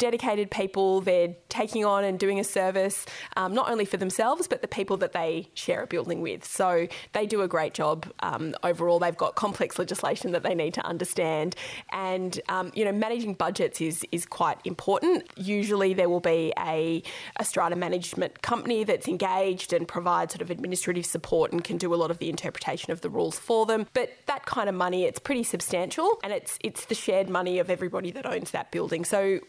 dedicated 0.00 0.50
people. 0.50 1.00
They're 1.02 1.36
taking 1.48 1.84
on 1.84 2.02
and 2.02 2.18
doing 2.18 2.40
a 2.40 2.44
service 2.44 3.06
um, 3.36 3.54
not 3.54 3.70
only 3.70 3.84
for 3.84 3.98
themselves 3.98 4.48
but 4.48 4.62
the 4.62 4.68
people 4.68 4.96
that 4.96 5.12
they 5.12 5.48
share 5.54 5.82
a 5.82 5.86
building 5.86 6.20
with. 6.22 6.44
So 6.44 6.88
they 7.12 7.26
do 7.26 7.42
a 7.42 7.48
great 7.48 7.74
job 7.74 8.10
um, 8.20 8.54
overall. 8.64 8.98
They've 8.98 9.16
got 9.16 9.36
complex 9.36 9.78
legislation 9.78 10.32
that 10.32 10.42
they 10.42 10.54
need 10.54 10.74
to 10.74 10.84
understand, 10.84 11.54
and 11.92 12.40
um, 12.48 12.72
you 12.74 12.84
know 12.84 12.92
managing 12.92 13.34
budgets 13.34 13.80
is 13.80 14.04
is 14.10 14.26
quite 14.26 14.58
important. 14.64 15.30
Usually 15.36 15.94
there 15.94 16.08
will 16.08 16.20
be 16.20 16.52
a, 16.58 17.02
a 17.36 17.44
strata 17.44 17.76
management 17.76 18.42
company 18.42 18.84
that's 18.84 19.06
engaged 19.06 19.72
and 19.72 19.86
provides 19.86 20.32
sort 20.32 20.42
of 20.42 20.50
administrative 20.50 21.04
support 21.04 21.52
and 21.52 21.62
can 21.62 21.76
do 21.76 21.94
a 21.94 21.96
lot 21.96 22.10
of 22.10 22.18
the 22.18 22.30
interpretation 22.30 22.90
of 22.90 23.02
the 23.02 23.10
rules 23.10 23.38
for 23.38 23.66
them. 23.66 23.86
But 23.92 24.10
that 24.26 24.46
kind 24.46 24.68
of 24.68 24.74
money, 24.74 25.04
it's 25.04 25.18
pretty 25.18 25.42
substantial, 25.42 26.18
and 26.24 26.32
it's 26.32 26.58
it's 26.64 26.86
the 26.86 26.94
shared 26.94 27.28
money 27.28 27.58
of 27.58 27.68
everybody 27.68 28.10
that 28.12 28.24
owns 28.24 28.52
that 28.52 28.72
building. 28.72 29.04
So 29.04 29.40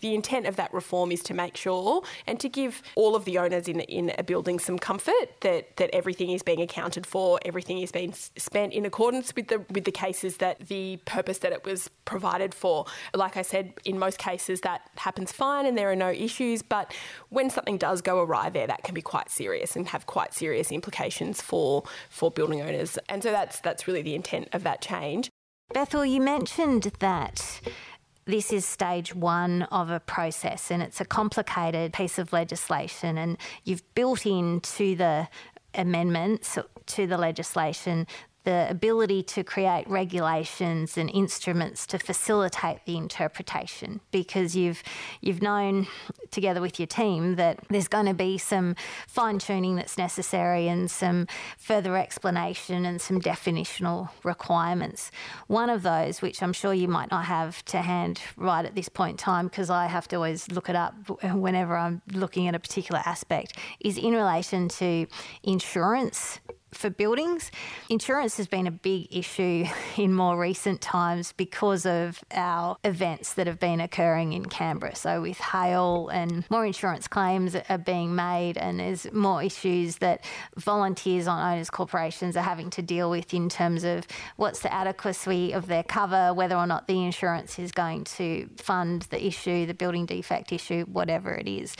the 0.00 0.14
intent 0.14 0.46
of 0.46 0.56
that 0.56 0.72
reform 0.72 1.12
is 1.12 1.22
to 1.24 1.34
make 1.34 1.56
sure 1.56 2.02
and 2.26 2.38
to 2.40 2.48
give 2.48 2.82
all 2.94 3.14
of 3.14 3.24
the 3.24 3.38
owners 3.38 3.68
in, 3.68 3.80
in 3.80 4.12
a 4.18 4.22
building 4.22 4.58
some 4.58 4.78
comfort 4.78 5.40
that, 5.40 5.76
that 5.76 5.90
everything 5.92 6.30
is 6.30 6.42
being 6.42 6.60
accounted 6.60 7.06
for, 7.06 7.38
everything 7.44 7.78
is 7.78 7.92
being 7.92 8.12
spent 8.12 8.72
in 8.72 8.84
accordance 8.84 9.34
with 9.34 9.48
the 9.48 9.64
with 9.70 9.84
the 9.84 9.92
cases 9.92 10.38
that 10.38 10.68
the 10.68 10.98
purpose 11.04 11.38
that 11.38 11.52
it 11.52 11.64
was 11.64 11.88
provided 12.04 12.54
for. 12.54 12.86
Like 13.14 13.36
I 13.36 13.42
said, 13.42 13.74
in 13.84 13.98
most 13.98 14.18
cases 14.18 14.60
that 14.62 14.82
happens 14.96 15.32
fine 15.32 15.66
and 15.66 15.76
there 15.76 15.90
are 15.90 15.96
no 15.96 16.10
issues, 16.10 16.62
but 16.62 16.92
when 17.28 17.50
something 17.50 17.78
does 17.78 18.00
go 18.00 18.20
awry 18.20 18.50
there, 18.50 18.66
that 18.66 18.82
can 18.82 18.94
be 18.94 19.02
quite 19.02 19.30
serious 19.30 19.76
and 19.76 19.88
have 19.88 20.06
quite 20.06 20.34
serious 20.34 20.72
implications 20.72 21.40
for 21.40 21.84
for 22.08 22.30
building 22.30 22.60
owners. 22.60 22.98
And 23.08 23.22
so 23.22 23.30
that's 23.30 23.60
that's 23.60 23.86
really 23.86 24.02
the 24.02 24.14
intent 24.14 24.48
of 24.52 24.62
that 24.64 24.80
change. 24.80 25.30
Bethel, 25.72 26.04
you 26.04 26.20
mentioned 26.20 26.90
that 26.98 27.60
this 28.30 28.52
is 28.52 28.64
stage 28.64 29.14
one 29.14 29.62
of 29.64 29.90
a 29.90 30.00
process 30.00 30.70
and 30.70 30.82
it's 30.82 31.00
a 31.00 31.04
complicated 31.04 31.92
piece 31.92 32.18
of 32.18 32.32
legislation 32.32 33.18
and 33.18 33.36
you've 33.64 33.82
built 33.94 34.24
into 34.24 34.94
the 34.94 35.28
amendments 35.74 36.58
to 36.86 37.06
the 37.06 37.18
legislation 37.18 38.06
the 38.44 38.66
ability 38.70 39.22
to 39.22 39.44
create 39.44 39.88
regulations 39.88 40.96
and 40.96 41.10
instruments 41.10 41.86
to 41.86 41.98
facilitate 41.98 42.78
the 42.86 42.96
interpretation 42.96 44.00
because 44.10 44.56
you've 44.56 44.82
you've 45.20 45.42
known 45.42 45.86
together 46.30 46.60
with 46.60 46.78
your 46.78 46.86
team 46.86 47.36
that 47.36 47.58
there's 47.68 47.88
going 47.88 48.06
to 48.06 48.14
be 48.14 48.38
some 48.38 48.74
fine 49.06 49.38
tuning 49.38 49.76
that's 49.76 49.98
necessary 49.98 50.68
and 50.68 50.90
some 50.90 51.26
further 51.58 51.96
explanation 51.96 52.86
and 52.86 53.00
some 53.00 53.20
definitional 53.20 54.08
requirements. 54.22 55.10
One 55.48 55.68
of 55.68 55.82
those, 55.82 56.22
which 56.22 56.42
I'm 56.42 56.52
sure 56.52 56.72
you 56.72 56.88
might 56.88 57.10
not 57.10 57.24
have 57.26 57.64
to 57.66 57.78
hand 57.78 58.20
right 58.36 58.64
at 58.64 58.74
this 58.74 58.88
point 58.88 59.12
in 59.12 59.16
time 59.16 59.48
because 59.48 59.70
I 59.70 59.86
have 59.86 60.08
to 60.08 60.16
always 60.16 60.50
look 60.50 60.68
it 60.68 60.76
up 60.76 60.94
whenever 61.24 61.76
I'm 61.76 62.00
looking 62.12 62.48
at 62.48 62.54
a 62.54 62.58
particular 62.58 63.02
aspect, 63.04 63.56
is 63.80 63.98
in 63.98 64.14
relation 64.14 64.68
to 64.68 65.06
insurance 65.42 66.40
for 66.72 66.90
buildings. 66.90 67.50
Insurance 67.88 68.36
has 68.36 68.46
been 68.46 68.66
a 68.66 68.70
big 68.70 69.08
issue 69.10 69.66
in 69.96 70.14
more 70.14 70.38
recent 70.38 70.80
times 70.80 71.32
because 71.32 71.86
of 71.86 72.22
our 72.32 72.76
events 72.84 73.34
that 73.34 73.46
have 73.46 73.58
been 73.58 73.80
occurring 73.80 74.32
in 74.32 74.46
Canberra. 74.46 74.94
So, 74.94 75.22
with 75.22 75.38
hail 75.38 76.08
and 76.08 76.48
more 76.50 76.64
insurance 76.66 77.08
claims 77.08 77.56
are 77.68 77.78
being 77.78 78.14
made, 78.14 78.56
and 78.58 78.80
there's 78.80 79.10
more 79.12 79.42
issues 79.42 79.96
that 79.96 80.24
volunteers 80.56 81.26
on 81.26 81.52
owners' 81.52 81.70
corporations 81.70 82.36
are 82.36 82.42
having 82.42 82.70
to 82.70 82.82
deal 82.82 83.10
with 83.10 83.32
in 83.34 83.48
terms 83.48 83.84
of 83.84 84.06
what's 84.36 84.60
the 84.60 84.72
adequacy 84.72 85.52
of 85.52 85.66
their 85.66 85.82
cover, 85.82 86.32
whether 86.34 86.56
or 86.56 86.66
not 86.66 86.86
the 86.86 87.04
insurance 87.04 87.58
is 87.58 87.72
going 87.72 88.04
to 88.04 88.48
fund 88.56 89.02
the 89.10 89.24
issue, 89.24 89.66
the 89.66 89.74
building 89.74 90.06
defect 90.06 90.52
issue, 90.52 90.84
whatever 90.84 91.34
it 91.34 91.48
is. 91.48 91.76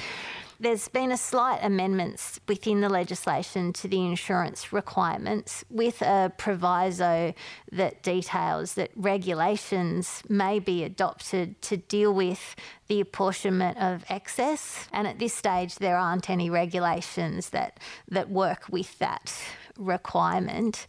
There's 0.63 0.89
been 0.89 1.11
a 1.11 1.17
slight 1.17 1.61
amendments 1.63 2.39
within 2.47 2.83
the 2.83 2.91
legislation 2.91 3.73
to 3.73 3.89
the 3.89 4.05
insurance 4.05 4.75
requirements 4.75 5.65
with 5.71 6.03
a 6.03 6.31
proviso 6.37 7.33
that 7.73 8.03
details 8.03 8.75
that 8.75 8.91
regulations 8.95 10.23
may 10.29 10.59
be 10.59 10.85
adopted 10.85 11.63
to 11.63 11.79
deal 11.79 12.13
with 12.13 12.57
the 12.89 13.01
apportionment 13.01 13.79
of 13.79 14.05
excess. 14.11 14.87
And 14.93 15.07
at 15.07 15.19
this 15.19 15.33
stage, 15.33 15.77
there 15.77 15.97
aren't 15.97 16.29
any 16.29 16.51
regulations 16.51 17.49
that, 17.51 17.81
that 18.09 18.29
work 18.29 18.67
with 18.69 18.99
that 18.99 19.33
requirement. 19.79 20.87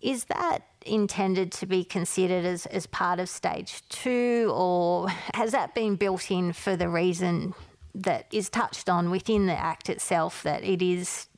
Is 0.00 0.24
that 0.24 0.66
intended 0.84 1.52
to 1.52 1.66
be 1.66 1.84
considered 1.84 2.44
as, 2.44 2.66
as 2.66 2.88
part 2.88 3.20
of 3.20 3.28
stage 3.28 3.88
two, 3.88 4.50
or 4.52 5.10
has 5.34 5.52
that 5.52 5.76
been 5.76 5.94
built 5.94 6.28
in 6.28 6.52
for 6.52 6.74
the 6.74 6.88
reason 6.88 7.54
that 8.02 8.26
is 8.30 8.48
touched 8.50 8.88
on 8.88 9.10
within 9.10 9.46
the 9.46 9.58
Act 9.58 9.88
itself 9.88 10.42
that 10.42 10.62
it 10.62 10.82
is 10.82 11.28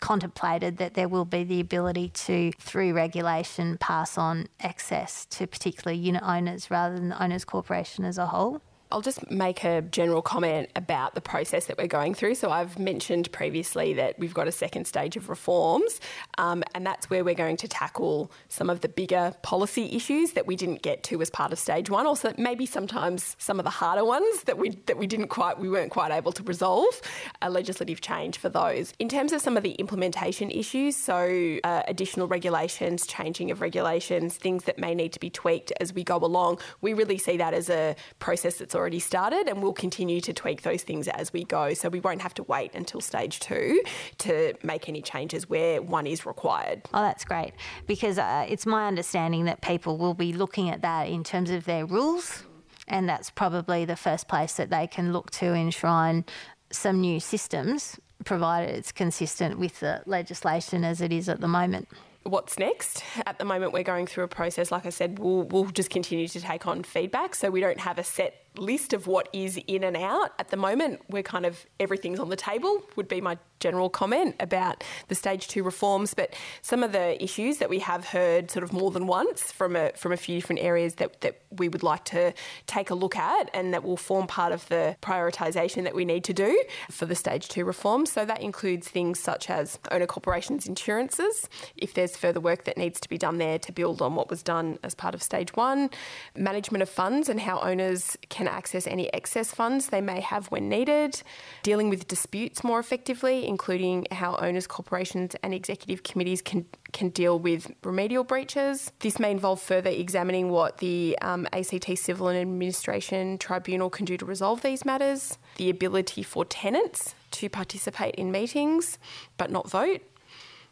contemplated 0.00 0.76
that 0.78 0.94
there 0.94 1.08
will 1.08 1.24
be 1.24 1.44
the 1.44 1.60
ability 1.60 2.08
to, 2.10 2.52
through 2.58 2.92
regulation, 2.92 3.78
pass 3.78 4.18
on 4.18 4.46
excess 4.60 5.26
to 5.26 5.46
particular 5.46 5.92
unit 5.92 6.22
owners 6.22 6.70
rather 6.70 6.96
than 6.96 7.10
the 7.10 7.22
owners 7.22 7.44
corporation 7.44 8.04
as 8.04 8.18
a 8.18 8.26
whole. 8.26 8.60
I'll 8.92 9.00
just 9.00 9.30
make 9.30 9.64
a 9.64 9.82
general 9.82 10.22
comment 10.22 10.70
about 10.76 11.14
the 11.14 11.20
process 11.20 11.66
that 11.66 11.76
we're 11.76 11.88
going 11.88 12.14
through. 12.14 12.36
So, 12.36 12.50
I've 12.50 12.78
mentioned 12.78 13.32
previously 13.32 13.94
that 13.94 14.16
we've 14.18 14.34
got 14.34 14.46
a 14.46 14.52
second 14.52 14.86
stage 14.86 15.16
of 15.16 15.28
reforms, 15.28 16.00
um, 16.38 16.62
and 16.74 16.86
that's 16.86 17.10
where 17.10 17.24
we're 17.24 17.34
going 17.34 17.56
to 17.58 17.68
tackle 17.68 18.30
some 18.48 18.70
of 18.70 18.82
the 18.82 18.88
bigger 18.88 19.34
policy 19.42 19.96
issues 19.96 20.32
that 20.32 20.46
we 20.46 20.54
didn't 20.54 20.82
get 20.82 21.02
to 21.04 21.20
as 21.20 21.30
part 21.30 21.52
of 21.52 21.58
stage 21.58 21.90
one, 21.90 22.06
or 22.06 22.14
maybe 22.38 22.64
sometimes 22.64 23.34
some 23.38 23.58
of 23.58 23.64
the 23.64 23.70
harder 23.70 24.04
ones 24.04 24.44
that 24.44 24.56
we 24.56 24.70
that 24.86 24.98
we 24.98 25.08
didn't 25.08 25.28
quite 25.28 25.58
we 25.58 25.68
weren't 25.68 25.90
quite 25.90 26.12
able 26.12 26.30
to 26.32 26.44
resolve. 26.44 27.00
A 27.42 27.50
legislative 27.50 28.00
change 28.00 28.38
for 28.38 28.48
those. 28.48 28.92
In 29.00 29.08
terms 29.08 29.32
of 29.32 29.40
some 29.40 29.56
of 29.56 29.64
the 29.64 29.72
implementation 29.72 30.50
issues, 30.50 30.96
so 30.96 31.58
uh, 31.64 31.82
additional 31.88 32.28
regulations, 32.28 33.04
changing 33.06 33.50
of 33.50 33.60
regulations, 33.60 34.36
things 34.36 34.64
that 34.64 34.78
may 34.78 34.94
need 34.94 35.12
to 35.12 35.20
be 35.20 35.30
tweaked 35.30 35.72
as 35.80 35.92
we 35.92 36.04
go 36.04 36.18
along, 36.18 36.60
we 36.82 36.94
really 36.94 37.18
see 37.18 37.36
that 37.36 37.52
as 37.52 37.68
a 37.68 37.96
process 38.20 38.58
that's 38.58 38.75
already 38.76 38.98
started 38.98 39.48
and 39.48 39.62
we'll 39.62 39.72
continue 39.72 40.20
to 40.20 40.32
tweak 40.32 40.62
those 40.62 40.82
things 40.82 41.08
as 41.08 41.32
we 41.32 41.44
go. 41.44 41.74
So 41.74 41.88
we 41.88 42.00
won't 42.00 42.22
have 42.22 42.34
to 42.34 42.42
wait 42.44 42.74
until 42.74 43.00
stage 43.00 43.40
two 43.40 43.82
to 44.18 44.54
make 44.62 44.88
any 44.88 45.02
changes 45.02 45.48
where 45.48 45.82
one 45.82 46.06
is 46.06 46.26
required. 46.26 46.82
Oh, 46.94 47.02
that's 47.02 47.24
great 47.24 47.54
because 47.86 48.18
uh, 48.18 48.46
it's 48.48 48.66
my 48.66 48.86
understanding 48.86 49.46
that 49.46 49.60
people 49.62 49.98
will 49.98 50.14
be 50.14 50.32
looking 50.32 50.70
at 50.70 50.82
that 50.82 51.08
in 51.08 51.24
terms 51.24 51.50
of 51.50 51.64
their 51.64 51.86
rules. 51.86 52.44
And 52.88 53.08
that's 53.08 53.30
probably 53.30 53.84
the 53.84 53.96
first 53.96 54.28
place 54.28 54.54
that 54.54 54.70
they 54.70 54.86
can 54.86 55.12
look 55.12 55.30
to 55.32 55.46
enshrine 55.46 56.24
some 56.70 57.00
new 57.00 57.18
systems, 57.18 57.98
provided 58.24 58.76
it's 58.76 58.92
consistent 58.92 59.58
with 59.58 59.80
the 59.80 60.02
legislation 60.06 60.84
as 60.84 61.00
it 61.00 61.12
is 61.12 61.28
at 61.28 61.40
the 61.40 61.48
moment 61.48 61.88
what's 62.28 62.58
next. 62.58 63.02
At 63.24 63.38
the 63.38 63.44
moment, 63.44 63.72
we're 63.72 63.82
going 63.82 64.06
through 64.06 64.24
a 64.24 64.28
process. 64.28 64.70
Like 64.70 64.86
I 64.86 64.90
said, 64.90 65.18
we'll, 65.18 65.44
we'll 65.44 65.66
just 65.66 65.90
continue 65.90 66.28
to 66.28 66.40
take 66.40 66.66
on 66.66 66.82
feedback. 66.82 67.34
So 67.34 67.50
we 67.50 67.60
don't 67.60 67.80
have 67.80 67.98
a 67.98 68.04
set 68.04 68.45
list 68.58 68.92
of 68.92 69.06
what 69.06 69.28
is 69.32 69.58
in 69.66 69.84
and 69.84 69.96
out 69.96 70.32
at 70.38 70.48
the 70.48 70.56
moment. 70.56 71.00
We're 71.08 71.22
kind 71.22 71.46
of 71.46 71.64
everything's 71.80 72.18
on 72.18 72.28
the 72.28 72.36
table, 72.36 72.82
would 72.96 73.08
be 73.08 73.20
my 73.20 73.38
general 73.60 73.88
comment 73.88 74.36
about 74.38 74.84
the 75.08 75.14
stage 75.14 75.48
two 75.48 75.62
reforms. 75.62 76.14
But 76.14 76.34
some 76.62 76.82
of 76.82 76.92
the 76.92 77.22
issues 77.22 77.58
that 77.58 77.70
we 77.70 77.78
have 77.80 78.04
heard 78.04 78.50
sort 78.50 78.62
of 78.62 78.72
more 78.72 78.90
than 78.90 79.06
once 79.06 79.50
from 79.50 79.76
a, 79.76 79.92
from 79.96 80.12
a 80.12 80.16
few 80.16 80.40
different 80.40 80.62
areas 80.62 80.96
that, 80.96 81.20
that 81.22 81.40
we 81.50 81.68
would 81.68 81.82
like 81.82 82.04
to 82.06 82.34
take 82.66 82.90
a 82.90 82.94
look 82.94 83.16
at 83.16 83.50
and 83.54 83.72
that 83.72 83.82
will 83.82 83.96
form 83.96 84.26
part 84.26 84.52
of 84.52 84.68
the 84.68 84.96
prioritisation 85.00 85.84
that 85.84 85.94
we 85.94 86.04
need 86.04 86.24
to 86.24 86.34
do 86.34 86.62
for 86.90 87.06
the 87.06 87.14
stage 87.14 87.48
two 87.48 87.64
reforms. 87.64 88.12
So 88.12 88.24
that 88.24 88.40
includes 88.40 88.88
things 88.88 89.18
such 89.18 89.48
as 89.48 89.78
owner 89.90 90.06
corporations 90.06 90.66
insurances, 90.66 91.48
if 91.76 91.94
there's 91.94 92.16
further 92.16 92.40
work 92.40 92.64
that 92.64 92.76
needs 92.76 93.00
to 93.00 93.08
be 93.08 93.18
done 93.18 93.38
there 93.38 93.58
to 93.58 93.72
build 93.72 94.02
on 94.02 94.14
what 94.14 94.28
was 94.28 94.42
done 94.42 94.78
as 94.82 94.94
part 94.94 95.14
of 95.14 95.22
stage 95.22 95.54
one, 95.56 95.90
management 96.36 96.82
of 96.82 96.88
funds 96.88 97.28
and 97.28 97.40
how 97.40 97.60
owners 97.60 98.16
can 98.28 98.45
can 98.46 98.54
access 98.54 98.86
any 98.86 99.12
excess 99.12 99.52
funds 99.52 99.88
they 99.88 100.00
may 100.00 100.20
have 100.20 100.46
when 100.46 100.68
needed, 100.68 101.22
dealing 101.62 101.88
with 101.90 102.06
disputes 102.06 102.62
more 102.62 102.78
effectively, 102.78 103.46
including 103.46 104.06
how 104.12 104.36
owners, 104.36 104.66
corporations, 104.66 105.34
and 105.42 105.52
executive 105.52 106.02
committees 106.02 106.40
can, 106.42 106.64
can 106.92 107.08
deal 107.10 107.38
with 107.38 107.70
remedial 107.82 108.24
breaches. 108.24 108.92
This 109.00 109.18
may 109.18 109.30
involve 109.30 109.60
further 109.60 109.90
examining 109.90 110.50
what 110.50 110.78
the 110.78 111.18
um, 111.22 111.46
ACT 111.52 111.98
Civil 111.98 112.28
and 112.28 112.38
Administration 112.38 113.38
Tribunal 113.38 113.90
can 113.90 114.04
do 114.04 114.16
to 114.16 114.24
resolve 114.24 114.62
these 114.62 114.84
matters, 114.84 115.38
the 115.56 115.70
ability 115.70 116.22
for 116.22 116.44
tenants 116.44 117.14
to 117.32 117.48
participate 117.48 118.14
in 118.14 118.30
meetings 118.30 118.98
but 119.36 119.50
not 119.50 119.68
vote. 119.68 120.02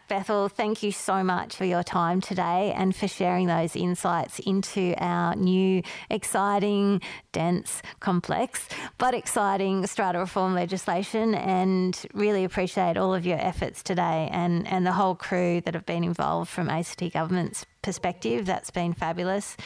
Bethel, 0.08 0.48
thank 0.48 0.82
you 0.82 0.90
so 0.90 1.22
much 1.22 1.54
for 1.54 1.66
your 1.66 1.82
time 1.82 2.22
today 2.22 2.72
and 2.74 2.96
for 2.96 3.06
sharing 3.06 3.46
those 3.46 3.76
insights 3.76 4.38
into 4.38 4.94
our 4.96 5.36
new, 5.36 5.82
exciting, 6.08 7.02
dense, 7.32 7.82
complex, 8.00 8.66
but 8.96 9.12
exciting 9.12 9.86
strata 9.86 10.18
reform 10.18 10.54
legislation. 10.54 11.34
And 11.34 12.00
really 12.14 12.44
appreciate 12.44 12.96
all 12.96 13.14
of 13.14 13.26
your 13.26 13.38
efforts 13.38 13.82
today 13.82 14.30
and, 14.32 14.66
and 14.66 14.86
the 14.86 14.92
whole 14.92 15.14
crew 15.14 15.60
that 15.60 15.74
have 15.74 15.84
been 15.84 16.04
involved 16.04 16.48
from 16.48 16.70
ACT 16.70 17.12
Government's 17.12 17.66
perspective. 17.82 18.46
That's 18.46 18.70
been 18.70 18.94
fabulous. 18.94 19.56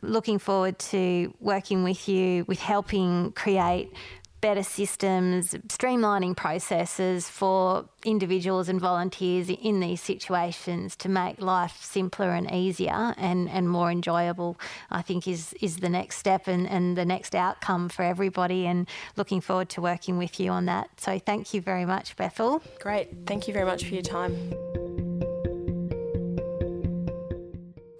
Looking 0.00 0.38
forward 0.38 0.78
to 0.78 1.34
working 1.40 1.84
with 1.84 2.08
you 2.08 2.44
with 2.48 2.60
helping 2.60 3.32
create 3.32 3.92
better 4.40 4.62
systems, 4.62 5.54
streamlining 5.68 6.36
processes 6.36 7.28
for 7.28 7.88
individuals 8.04 8.68
and 8.68 8.80
volunteers 8.80 9.48
in 9.50 9.80
these 9.80 10.00
situations 10.00 10.96
to 10.96 11.08
make 11.08 11.40
life 11.40 11.82
simpler 11.82 12.30
and 12.30 12.50
easier 12.50 13.14
and, 13.16 13.48
and 13.48 13.68
more 13.68 13.90
enjoyable, 13.90 14.58
I 14.90 15.02
think 15.02 15.28
is, 15.28 15.54
is 15.60 15.78
the 15.78 15.88
next 15.88 16.16
step 16.16 16.48
and, 16.48 16.68
and 16.68 16.96
the 16.96 17.04
next 17.04 17.34
outcome 17.34 17.88
for 17.88 18.02
everybody. 18.02 18.66
And 18.66 18.88
looking 19.16 19.40
forward 19.40 19.68
to 19.70 19.80
working 19.80 20.18
with 20.18 20.40
you 20.40 20.50
on 20.50 20.66
that. 20.66 20.88
So 20.98 21.18
thank 21.18 21.52
you 21.54 21.60
very 21.60 21.84
much, 21.84 22.16
Bethel. 22.16 22.62
Great. 22.80 23.26
Thank 23.26 23.46
you 23.48 23.54
very 23.54 23.66
much 23.66 23.84
for 23.84 23.94
your 23.94 24.02
time. 24.02 24.89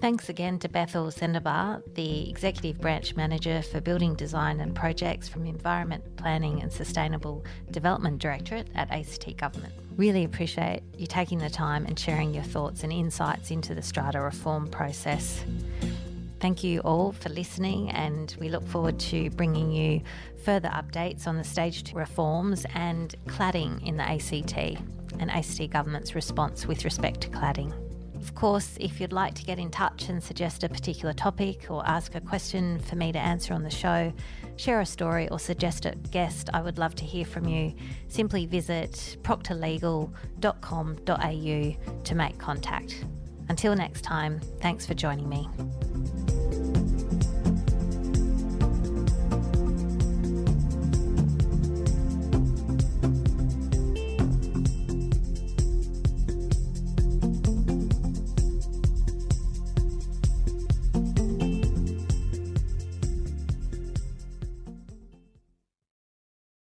Thanks 0.01 0.31
again 0.31 0.59
to 0.61 0.69
Bethel 0.71 1.09
Sendaba, 1.09 1.83
the 1.95 2.31
Executive 2.31 2.81
Branch 2.81 3.15
Manager 3.17 3.61
for 3.61 3.83
Building 3.83 4.15
Design 4.15 4.61
and 4.61 4.75
Projects 4.75 5.29
from 5.29 5.45
Environment 5.45 6.03
Planning 6.17 6.63
and 6.63 6.73
Sustainable 6.73 7.45
Development 7.71 8.19
Directorate 8.19 8.69
at 8.75 8.91
ACT 8.91 9.37
Government. 9.37 9.75
Really 9.99 10.25
appreciate 10.25 10.81
you 10.97 11.07
taking 11.07 11.37
the 11.37 11.51
time 11.51 11.85
and 11.85 11.99
sharing 11.99 12.33
your 12.33 12.45
thoughts 12.45 12.83
and 12.83 12.91
insights 12.91 13.51
into 13.51 13.75
the 13.75 13.83
strata 13.83 14.23
reform 14.23 14.69
process. 14.69 15.45
Thank 16.41 16.65
you 16.65 16.81
all 16.81 17.13
for 17.13 17.29
listening, 17.29 17.91
and 17.91 18.35
we 18.41 18.49
look 18.49 18.67
forward 18.67 18.99
to 19.01 19.29
bringing 19.29 19.71
you 19.71 20.01
further 20.43 20.71
updates 20.71 21.27
on 21.27 21.37
the 21.37 21.45
staged 21.45 21.95
reforms 21.95 22.65
and 22.75 23.15
cladding 23.27 23.87
in 23.87 23.99
the 23.99 24.05
ACT 24.05 24.81
and 25.19 25.31
ACT 25.31 25.69
Government's 25.69 26.15
response 26.15 26.67
with 26.67 26.87
respect 26.87 27.21
to 27.21 27.29
cladding. 27.29 27.90
Of 28.21 28.35
course, 28.35 28.77
if 28.79 29.01
you'd 29.01 29.13
like 29.13 29.35
to 29.35 29.45
get 29.45 29.59
in 29.59 29.71
touch 29.71 30.09
and 30.09 30.23
suggest 30.23 30.63
a 30.63 30.69
particular 30.69 31.15
topic 31.15 31.71
or 31.71 31.87
ask 31.87 32.15
a 32.15 32.21
question 32.21 32.79
for 32.79 32.97
me 32.97 33.13
to 33.13 33.19
answer 33.19 33.55
on 33.55 33.63
the 33.63 33.71
show, 33.71 34.13
share 34.57 34.81
a 34.81 34.87
story 34.87 35.29
or 35.31 35.39
suggest 35.39 35.87
a 35.87 35.95
guest, 36.11 36.51
I 36.53 36.61
would 36.61 36.79
love 36.79 36.95
to 36.97 37.05
hear 37.05 37.25
from 37.25 37.49
you. 37.49 37.75
Simply 38.09 38.47
visit 38.47 39.17
proctorlegal.com.au 39.23 42.03
to 42.05 42.15
make 42.15 42.39
contact. 42.39 43.05
Until 43.49 43.75
next 43.75 44.03
time, 44.03 44.41
thanks 44.61 44.87
for 44.87 44.95
joining 44.95 45.29
me. 45.29 45.49